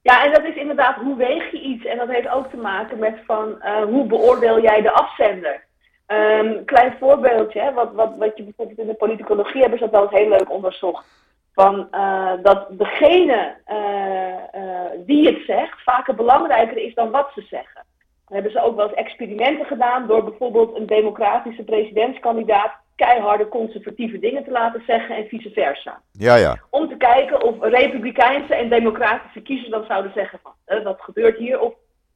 [0.01, 1.85] Ja, en dat is inderdaad hoe weeg je iets.
[1.85, 5.67] En dat heeft ook te maken met van uh, hoe beoordeel jij de afzender.
[6.07, 9.93] Um, klein voorbeeldje, hè, wat, wat, wat je bijvoorbeeld in de politicologie hebben ze dat
[9.93, 11.05] wel eens heel leuk onderzocht
[11.53, 17.85] van, uh, dat degene uh, die het zegt vaker belangrijker is dan wat ze zeggen.
[18.29, 24.43] Hebben ze ook wel eens experimenten gedaan door bijvoorbeeld een democratische presidentskandidaat keiharde conservatieve dingen
[24.43, 26.01] te laten zeggen en vice versa.
[26.11, 26.57] Ja, ja.
[26.69, 31.59] Om te kijken of republikeinse en democratische kiezers dan zouden zeggen van, wat gebeurt hier?
[31.59, 31.73] Of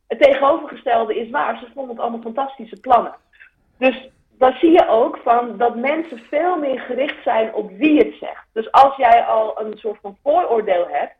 [0.08, 3.16] het tegenovergestelde is waar, ze vonden het allemaal fantastische plannen.
[3.78, 8.14] Dus dan zie je ook van dat mensen veel meer gericht zijn op wie het
[8.20, 8.46] zegt.
[8.54, 11.14] Dus als jij al een soort van vooroordeel hebt,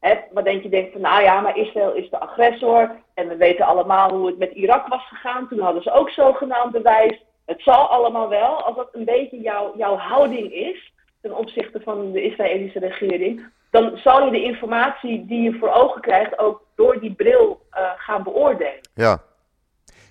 [0.00, 3.36] hè, wat denk je denkt van nou ja, maar Israël is de agressor en we
[3.36, 5.48] weten allemaal hoe het met Irak was gegaan.
[5.48, 7.22] Toen hadden ze ook zogenaamd bewijs.
[7.46, 12.12] Het zal allemaal wel, als dat een beetje jouw, jouw houding is ten opzichte van
[12.12, 17.00] de Israëlische regering, dan zal je de informatie die je voor ogen krijgt ook door
[17.00, 18.80] die bril uh, gaan beoordelen.
[18.94, 19.22] Ja.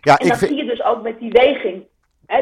[0.01, 1.87] Ja, en dat zie je dus ook met die weging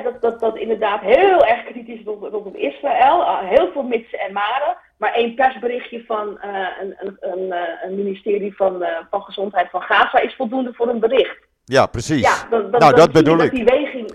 [0.04, 3.38] dat, dat, dat inderdaad heel erg kritisch rondom Israël.
[3.40, 4.78] Heel veel mitsen en maren.
[4.98, 9.70] Maar één persberichtje van uh, een, een, een, eh, een, ministerie van, uh, van Gezondheid
[9.70, 11.38] van Gaza is voldoende voor een bericht.
[11.66, 12.22] Ja, precies.
[12.22, 13.52] Ja, dan, dan, nou, dat bedoel ik.
[13.52, 14.12] Die weging,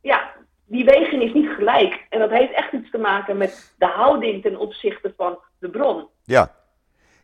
[0.00, 0.30] ja,
[0.66, 2.06] die weging is niet gelijk.
[2.10, 6.08] En dat heeft echt iets te maken met de houding ten opzichte van de bron.
[6.24, 6.50] Ja.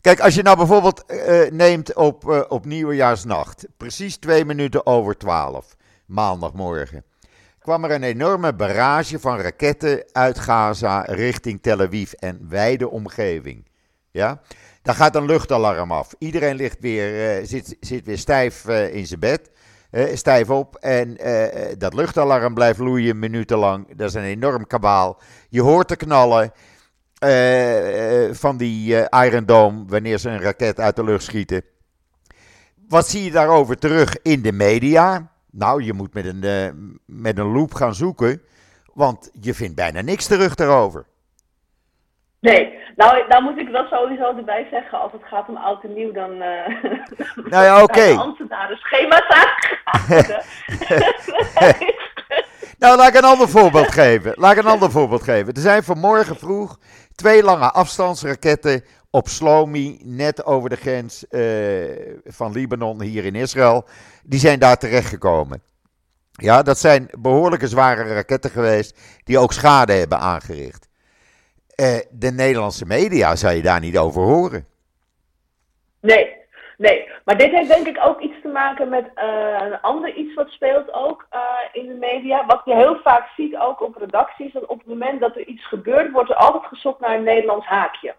[0.01, 1.05] Kijk, als je nou bijvoorbeeld
[1.53, 7.05] neemt op, op Nieuwjaarsnacht, precies twee minuten over twaalf, maandagmorgen
[7.61, 13.69] kwam er een enorme barrage van raketten uit Gaza richting Tel Aviv en wijde omgeving.
[14.11, 14.41] Ja?
[14.83, 16.15] Dan gaat een luchtalarm af.
[16.19, 19.51] Iedereen ligt weer, uh, zit, zit weer stijf uh, in zijn bed,
[19.91, 20.77] uh, stijf op.
[20.77, 21.17] En
[21.79, 23.97] dat luchtalarm blijft loeien minutenlang.
[23.97, 25.21] Dat is een enorm kabaal.
[25.49, 26.53] Je hoort te knallen
[28.35, 31.63] van die Iron Dome wanneer ze een raket uit de lucht schieten.
[32.89, 35.30] Wat zie je daarover terug in de media?
[35.53, 36.71] Nou, je moet met een, uh,
[37.07, 38.43] met een loop gaan zoeken,
[38.95, 41.07] want je vindt bijna niks terug daarover.
[42.41, 45.93] Nee, nou, daar moet ik wel sowieso erbij zeggen, als het gaat om oud en
[45.93, 46.31] nieuw, dan.
[46.31, 46.67] Uh,
[47.53, 47.99] nou ja, oké.
[47.99, 48.15] Okay.
[48.15, 50.45] ambtenaren schema's aangehouden.
[52.79, 54.33] nou, laat ik een ander voorbeeld geven.
[54.37, 55.55] Laat ik een ander voorbeeld geven.
[55.55, 56.79] Er zijn vanmorgen vroeg
[57.15, 63.85] twee lange afstandsraketten op Slomi, net over de grens uh, van Libanon hier in Israël.
[64.25, 65.63] Die zijn daar terechtgekomen.
[66.33, 70.89] Ja, dat zijn behoorlijke zware raketten geweest die ook schade hebben aangericht.
[71.77, 74.67] Uh, de Nederlandse media zou je daar niet over horen.
[76.01, 76.37] Nee,
[76.77, 77.09] nee.
[77.25, 80.49] Maar dit heeft denk ik ook iets te maken met uh, een ander iets wat
[80.49, 81.27] speelt ook
[81.73, 82.47] in de media.
[82.47, 84.53] Wat je heel vaak ziet ook op redacties.
[84.53, 87.67] Dat op het moment dat er iets gebeurt, wordt er altijd gezocht naar een Nederlands
[87.67, 88.15] haakje.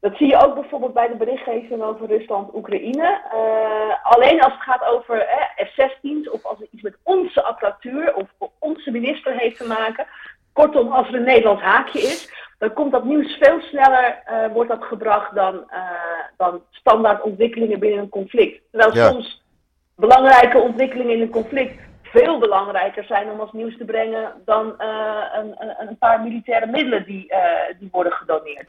[0.00, 3.20] Dat zie je ook bijvoorbeeld bij de berichtgeving over Rusland-Oekraïne.
[3.34, 8.14] Uh, alleen als het gaat over eh, F-16's of als het iets met onze apparatuur
[8.14, 10.06] of onze minister heeft te maken.
[10.52, 14.70] Kortom, als er een Nederlands haakje is, dan komt dat nieuws veel sneller uh, wordt
[14.70, 15.70] dat gebracht dan,
[16.36, 18.62] dan standaard ontwikkelingen binnen een conflict.
[18.70, 19.42] Terwijl soms
[19.96, 25.54] belangrijke ontwikkelingen in een conflict veel belangrijker zijn om als nieuws te brengen dan een,
[25.58, 27.32] een, een, paar militaire middelen die,
[27.78, 28.68] die worden gedoneerd.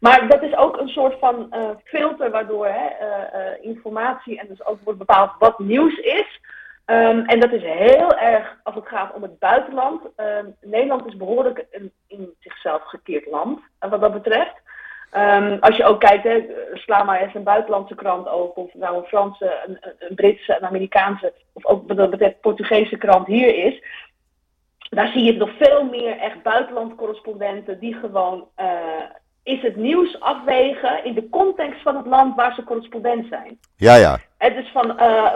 [0.00, 4.46] Maar dat is ook een soort van uh, filter waardoor hè, uh, uh, informatie en
[4.48, 6.40] dus ook wordt bepaald wat nieuws is.
[6.86, 10.02] Um, en dat is heel erg als het gaat om het buitenland.
[10.16, 14.54] Um, Nederland is behoorlijk een in zichzelf gekeerd land, wat dat betreft.
[15.10, 18.96] Ehm, als je ook kijkt, hè, sla maar eens een buitenlandse krant open, of nou
[18.96, 23.82] een Franse, een, Britse, een Amerikaanse, of ook wat dat betreft Portugese krant hier is.
[24.78, 28.48] Daar zie je nog veel meer echt buitenlandcorrespondenten die gewoon
[29.42, 33.58] is het nieuws afwegen in de context van het land waar ze correspondent zijn.
[33.76, 34.18] Ja, ja.
[34.38, 35.34] Het is van, uh,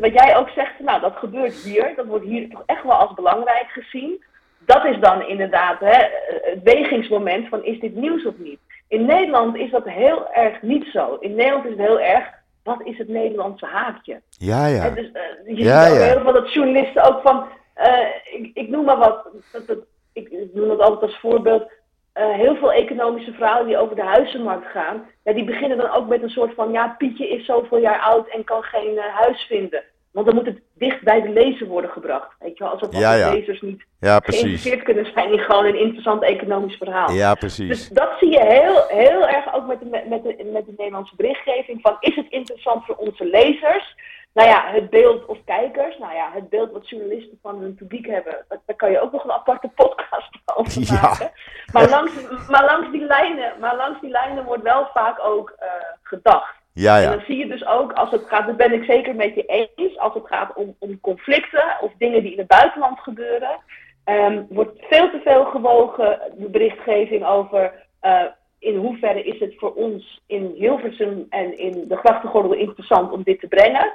[0.00, 3.14] wat jij ook zegt, nou dat gebeurt hier, dat wordt hier toch echt wel als
[3.14, 4.24] belangrijk gezien.
[4.58, 6.04] Dat is dan inderdaad hè,
[6.50, 8.58] het wegingsmoment van is dit nieuws of niet.
[8.88, 11.16] In Nederland is dat heel erg niet zo.
[11.20, 12.28] In Nederland is het heel erg,
[12.62, 14.20] wat is het Nederlandse haakje?
[14.30, 14.90] Ja, ja.
[14.90, 16.02] dus, uh, je ja, ziet ja.
[16.02, 17.46] heel veel dat journalisten ook van,
[17.78, 17.98] uh,
[18.32, 19.78] ik, ik, noem maar wat, dat, dat,
[20.12, 21.70] ik, ik noem dat altijd als voorbeeld,
[22.18, 26.08] uh, heel veel economische verhalen die over de huizenmarkt gaan, ja, die beginnen dan ook
[26.08, 29.42] met een soort van, ja, Pietje is zoveel jaar oud en kan geen uh, huis
[29.42, 29.82] vinden.
[30.12, 32.34] Want dan moet het dicht bij de lezer worden gebracht.
[32.38, 33.32] Weet je wel, alsof ja, ja.
[33.32, 37.12] lezers niet ja, geïnteresseerd kunnen zijn in gewoon een interessant economisch verhaal.
[37.12, 37.68] Ja, precies.
[37.68, 41.16] Dus dat zie je heel, heel erg ook met de, met, de, met de Nederlandse
[41.16, 41.80] berichtgeving.
[41.80, 43.96] Van, is het interessant voor onze lezers?
[44.34, 45.98] Nou ja, het beeld of kijkers.
[45.98, 48.44] Nou ja, het beeld wat journalisten van hun publiek hebben.
[48.48, 51.30] Daar kan je ook nog een aparte podcast over maken.
[51.72, 52.12] Maar, langs,
[52.48, 55.66] maar, langs die lijnen, maar langs die lijnen wordt wel vaak ook uh,
[56.02, 56.60] gedacht.
[56.72, 57.04] Ja, ja.
[57.04, 59.44] En dan zie je dus ook, als het gaat, dat ben ik zeker met je
[59.76, 63.58] eens, als het gaat om, om conflicten of dingen die in het buitenland gebeuren,
[64.04, 67.72] um, wordt veel te veel gewogen de berichtgeving over
[68.02, 68.22] uh,
[68.58, 73.40] in hoeverre is het voor ons in Hilversum en in de grachtengordel interessant om dit
[73.40, 73.92] te brengen.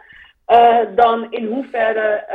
[0.47, 2.25] Uh, dan in hoeverre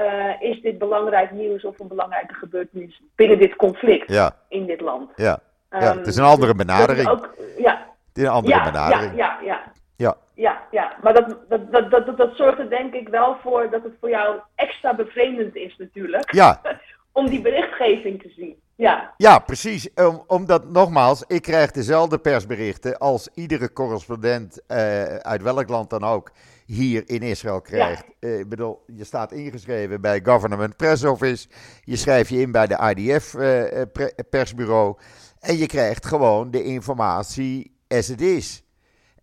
[0.40, 4.36] uh, is dit belangrijk nieuws of een belangrijke gebeurtenis binnen dit conflict ja.
[4.48, 5.10] in dit land.
[5.16, 5.40] Ja.
[5.70, 7.08] ja, het is een andere benadering.
[7.08, 7.86] Ook, ja.
[8.08, 9.16] Het is een andere ja, benadering.
[9.16, 9.72] Ja, ja, ja.
[9.96, 10.16] Ja.
[10.34, 10.92] Ja, ja.
[11.02, 14.08] maar dat, dat, dat, dat, dat zorgt er denk ik wel voor dat het voor
[14.08, 16.32] jou extra bevreemdend is natuurlijk.
[16.32, 16.60] Ja.
[17.12, 18.56] om die berichtgeving te zien.
[18.76, 19.88] Ja, ja precies.
[19.94, 26.04] Om, omdat, nogmaals, ik krijg dezelfde persberichten als iedere correspondent uh, uit welk land dan
[26.04, 26.32] ook
[26.74, 28.04] hier in Israël krijgt.
[28.20, 28.28] Ja.
[28.28, 31.48] Uh, ik bedoel, je staat ingeschreven bij Government Press Office.
[31.84, 33.82] Je schrijft je in bij de IDF uh,
[34.30, 34.96] persbureau.
[35.40, 38.64] En je krijgt gewoon de informatie as het is.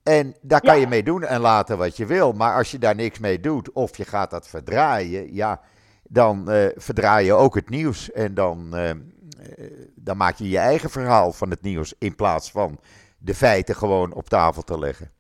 [0.03, 0.81] En daar kan Ja.
[0.81, 2.31] je mee doen en laten wat je wil.
[2.31, 5.61] Maar als je daar niks mee doet of je gaat dat verdraaien, ja,
[6.03, 8.11] dan eh, verdraai je ook het nieuws.
[8.11, 8.97] En dan, eh, eh,
[9.95, 12.79] dan maak je je eigen verhaal van het nieuws in plaats van
[13.17, 15.11] de feiten gewoon op tafel te leggen.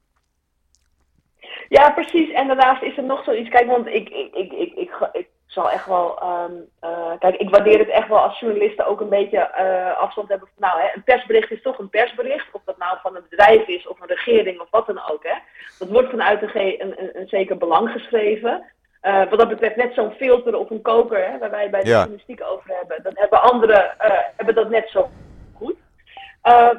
[1.69, 2.31] Ja, precies.
[2.31, 3.49] En daarnaast is er nog zoiets.
[3.49, 6.19] Kijk, want ik, ik, ik, ik, ik, ik zal echt wel.
[6.21, 10.29] ehm, eh, kijk, ik waardeer het echt wel als journalisten ook een beetje eh, afstand
[10.29, 10.47] hebben.
[10.55, 12.47] Van, nou, hè, een persbericht is toch een persbericht.
[12.51, 15.23] Of dat nou van een bedrijf is of een regering of wat dan ook.
[15.23, 15.33] Hè.
[15.79, 18.63] Dat wordt vanuit een, een, een, zeker belang geschreven.
[19.01, 21.89] Eh, wat dat betreft net zo'n filter of een koker, hè, waar wij bij de
[21.89, 21.97] Ja.
[21.97, 23.03] journalistiek over hebben.
[23.03, 23.95] Dat hebben anderen
[24.35, 25.09] hebben dat net zo
[25.57, 25.75] goed.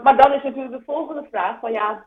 [0.03, 2.05] Maar dan is natuurlijk de volgende vraag van ja,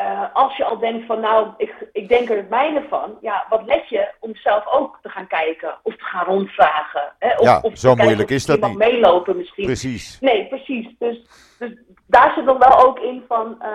[0.00, 3.46] eh, als je al denkt van nou, ik, ik denk er het mijne van, ja,
[3.48, 7.12] wat let je om zelf ook te gaan kijken of te gaan rondvragen?
[7.18, 7.34] Hè?
[7.36, 8.76] Of, Ja, of zo moeilijk is dat niet.
[8.76, 9.64] meelopen misschien.
[9.64, 10.20] Precies.
[10.20, 10.88] Nee, precies.
[10.98, 11.22] Dus,
[11.58, 11.72] dus
[12.06, 13.70] daar zit dan wel ook in van eh,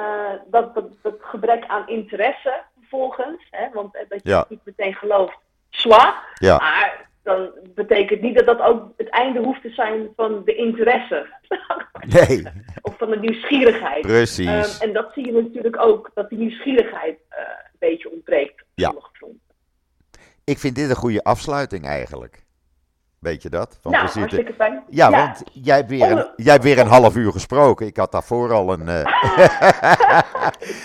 [0.48, 3.48] dat, dat, dat gebrek aan interesse vervolgens.
[3.52, 3.68] Hè?
[3.74, 4.46] Want eh, dat je Ja.
[4.50, 5.38] niet meteen gelooft,
[5.70, 6.14] zwaar.
[6.34, 6.58] Ja.
[6.58, 11.26] Maar dan betekent niet dat dat ook het einde hoeft te zijn van de interesse.
[12.08, 12.44] Nee,
[12.82, 14.02] of van de nieuwsgierigheid.
[14.02, 14.48] precies.
[14.80, 18.62] Ehm, en dat zie je natuurlijk ook, dat die nieuwsgierigheid eh, een beetje ontbreekt.
[18.62, 18.86] op Ja.
[18.88, 19.40] sommige fronten.
[20.44, 22.45] Ik vind dit een goede afsluiting eigenlijk.
[23.26, 23.78] Weet je dat?
[23.82, 24.54] Want nou, zitten...
[24.58, 24.84] fijn.
[24.90, 27.86] Ja, want jij hebt, weer een, Onder- jij hebt weer een half uur gesproken.
[27.88, 28.88] Ik had daarvoor al een.
[28.90, 29.06] eh,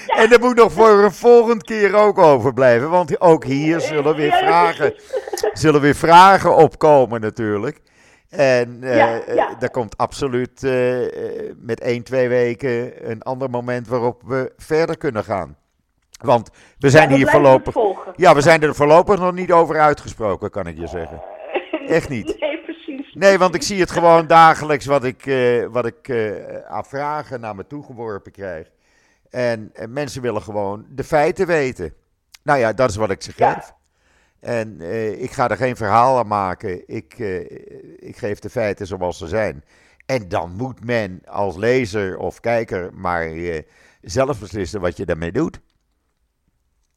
[0.23, 2.91] en dat moet nog voor een volgende keer ook overblijven.
[2.91, 4.95] Want ook hier zullen weer vragen,
[5.53, 7.81] zullen weer vragen opkomen, natuurlijk.
[8.29, 9.49] En eh, Ja, eh, ja.
[9.61, 14.97] er komt absoluut eh, eh, met één, twee weken een ander moment waarop we verder
[14.97, 15.57] kunnen gaan.
[16.23, 17.75] Want we zijn Ja, hier voorlopig.
[18.17, 21.21] Ja, we zijn er voorlopig nog niet over uitgesproken, kan ik je zeggen.
[21.97, 22.41] Echt niet.
[22.41, 23.15] Nee, precies.
[23.15, 27.41] Nee, want ik zie het gewoon dagelijks wat ik, eh, wat ik eh, aan vragen
[27.41, 28.71] naar me toe geworpen krijg.
[29.31, 31.95] En, en mensen willen gewoon de feiten weten.
[32.43, 33.53] Nou ja, dat is wat ik ze Ja.
[33.53, 33.73] geef.
[34.41, 36.89] En eh, ik ga er geen verhaal aan maken.
[36.89, 37.19] Ik,
[37.99, 39.65] ik geef de feiten zoals ze zijn.
[40.07, 43.31] En dan moet men als lezer of kijker maar
[44.01, 45.61] zelf beslissen wat je daarmee doet.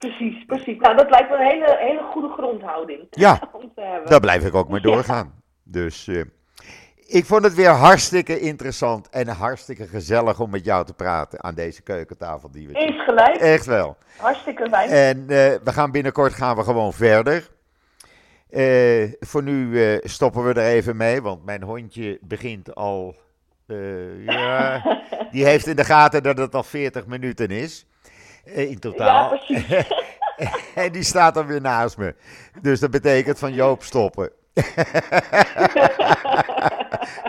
[0.04, 0.78] Precies, precies.
[0.80, 3.40] Nou, dat lijkt me een hele, hele goede grondhouding Ja.
[3.62, 4.10] om te hebben.
[4.10, 5.34] Daar blijf ik ook mee doorgaan.
[5.64, 6.22] Dus eh,
[7.08, 11.56] ik vond het weer hartstikke interessant en hartstikke gezellig om met jou te praten aan
[11.56, 13.36] deze keukentafel die we Eens gelijk.
[13.36, 13.98] Echt wel.
[14.18, 14.90] Hartstikke fijn.
[14.90, 17.50] En eh, we gaan binnenkort gaan we gewoon verder.
[18.50, 23.16] Eh, voor nu stoppen we er even mee, want mijn hondje begint al
[24.26, 24.84] ja,
[25.32, 27.88] die heeft in de gaten dat het al 40 minuten is.
[28.44, 29.32] Eh, in totaal.
[29.32, 29.88] Ja, precies.
[30.76, 32.16] en die staat dan weer naast me.
[32.62, 34.32] Dus dat betekent van Joop stoppen.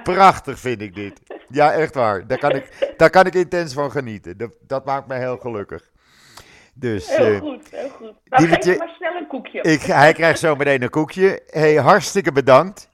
[0.03, 1.21] Prachtig vind ik dit.
[1.49, 2.27] Ja, echt waar.
[2.27, 4.37] Daar kan ik, daar kan ik intens van genieten.
[4.37, 5.83] Dat, dat maakt me heel gelukkig.
[6.75, 8.13] Dus Heel eh, goed, heel goed.
[8.25, 9.61] Nou, geef je- maar snel een koekje.
[9.61, 11.43] ik, hij krijgt zo meteen een koekje.
[11.47, 12.89] Hey, hartstikke bedankt.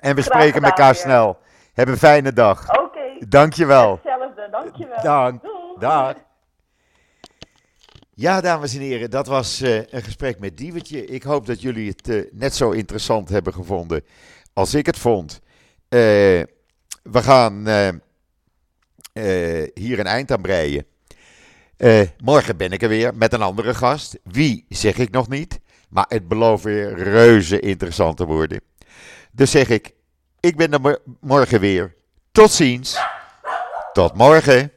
[0.00, 1.00] En we Graag spreken elkaar weer.
[1.02, 1.38] snel.
[1.74, 2.78] Heb een fijne dag.
[2.78, 3.92] Oké, Dankjewel.
[4.02, 4.48] hetzelfde.
[4.50, 5.02] Dankjewel.
[5.02, 5.42] Dank.
[5.42, 5.78] Doeg.
[5.78, 6.14] Dag.
[8.18, 11.04] Ja, dames en heren, dat was eh, een gesprek met Diewertje.
[11.04, 14.04] Ik hoop dat jullie het eh, net zo interessant hebben gevonden
[14.52, 15.40] als ik het vond.
[15.88, 15.98] Eh,
[17.02, 17.66] we gaan
[19.74, 20.84] hier een eind aan breien.
[22.22, 24.18] Morgen ben ik er weer met een andere gast.
[24.22, 28.60] Wie zeg ik nog niet, maar het belooft weer reuze interessant te worden.
[29.32, 29.92] Dus zeg ik,
[30.40, 31.94] ik ben er mo- morgen weer.
[32.32, 32.98] Tot ziens.
[33.92, 34.70] Tot morgen.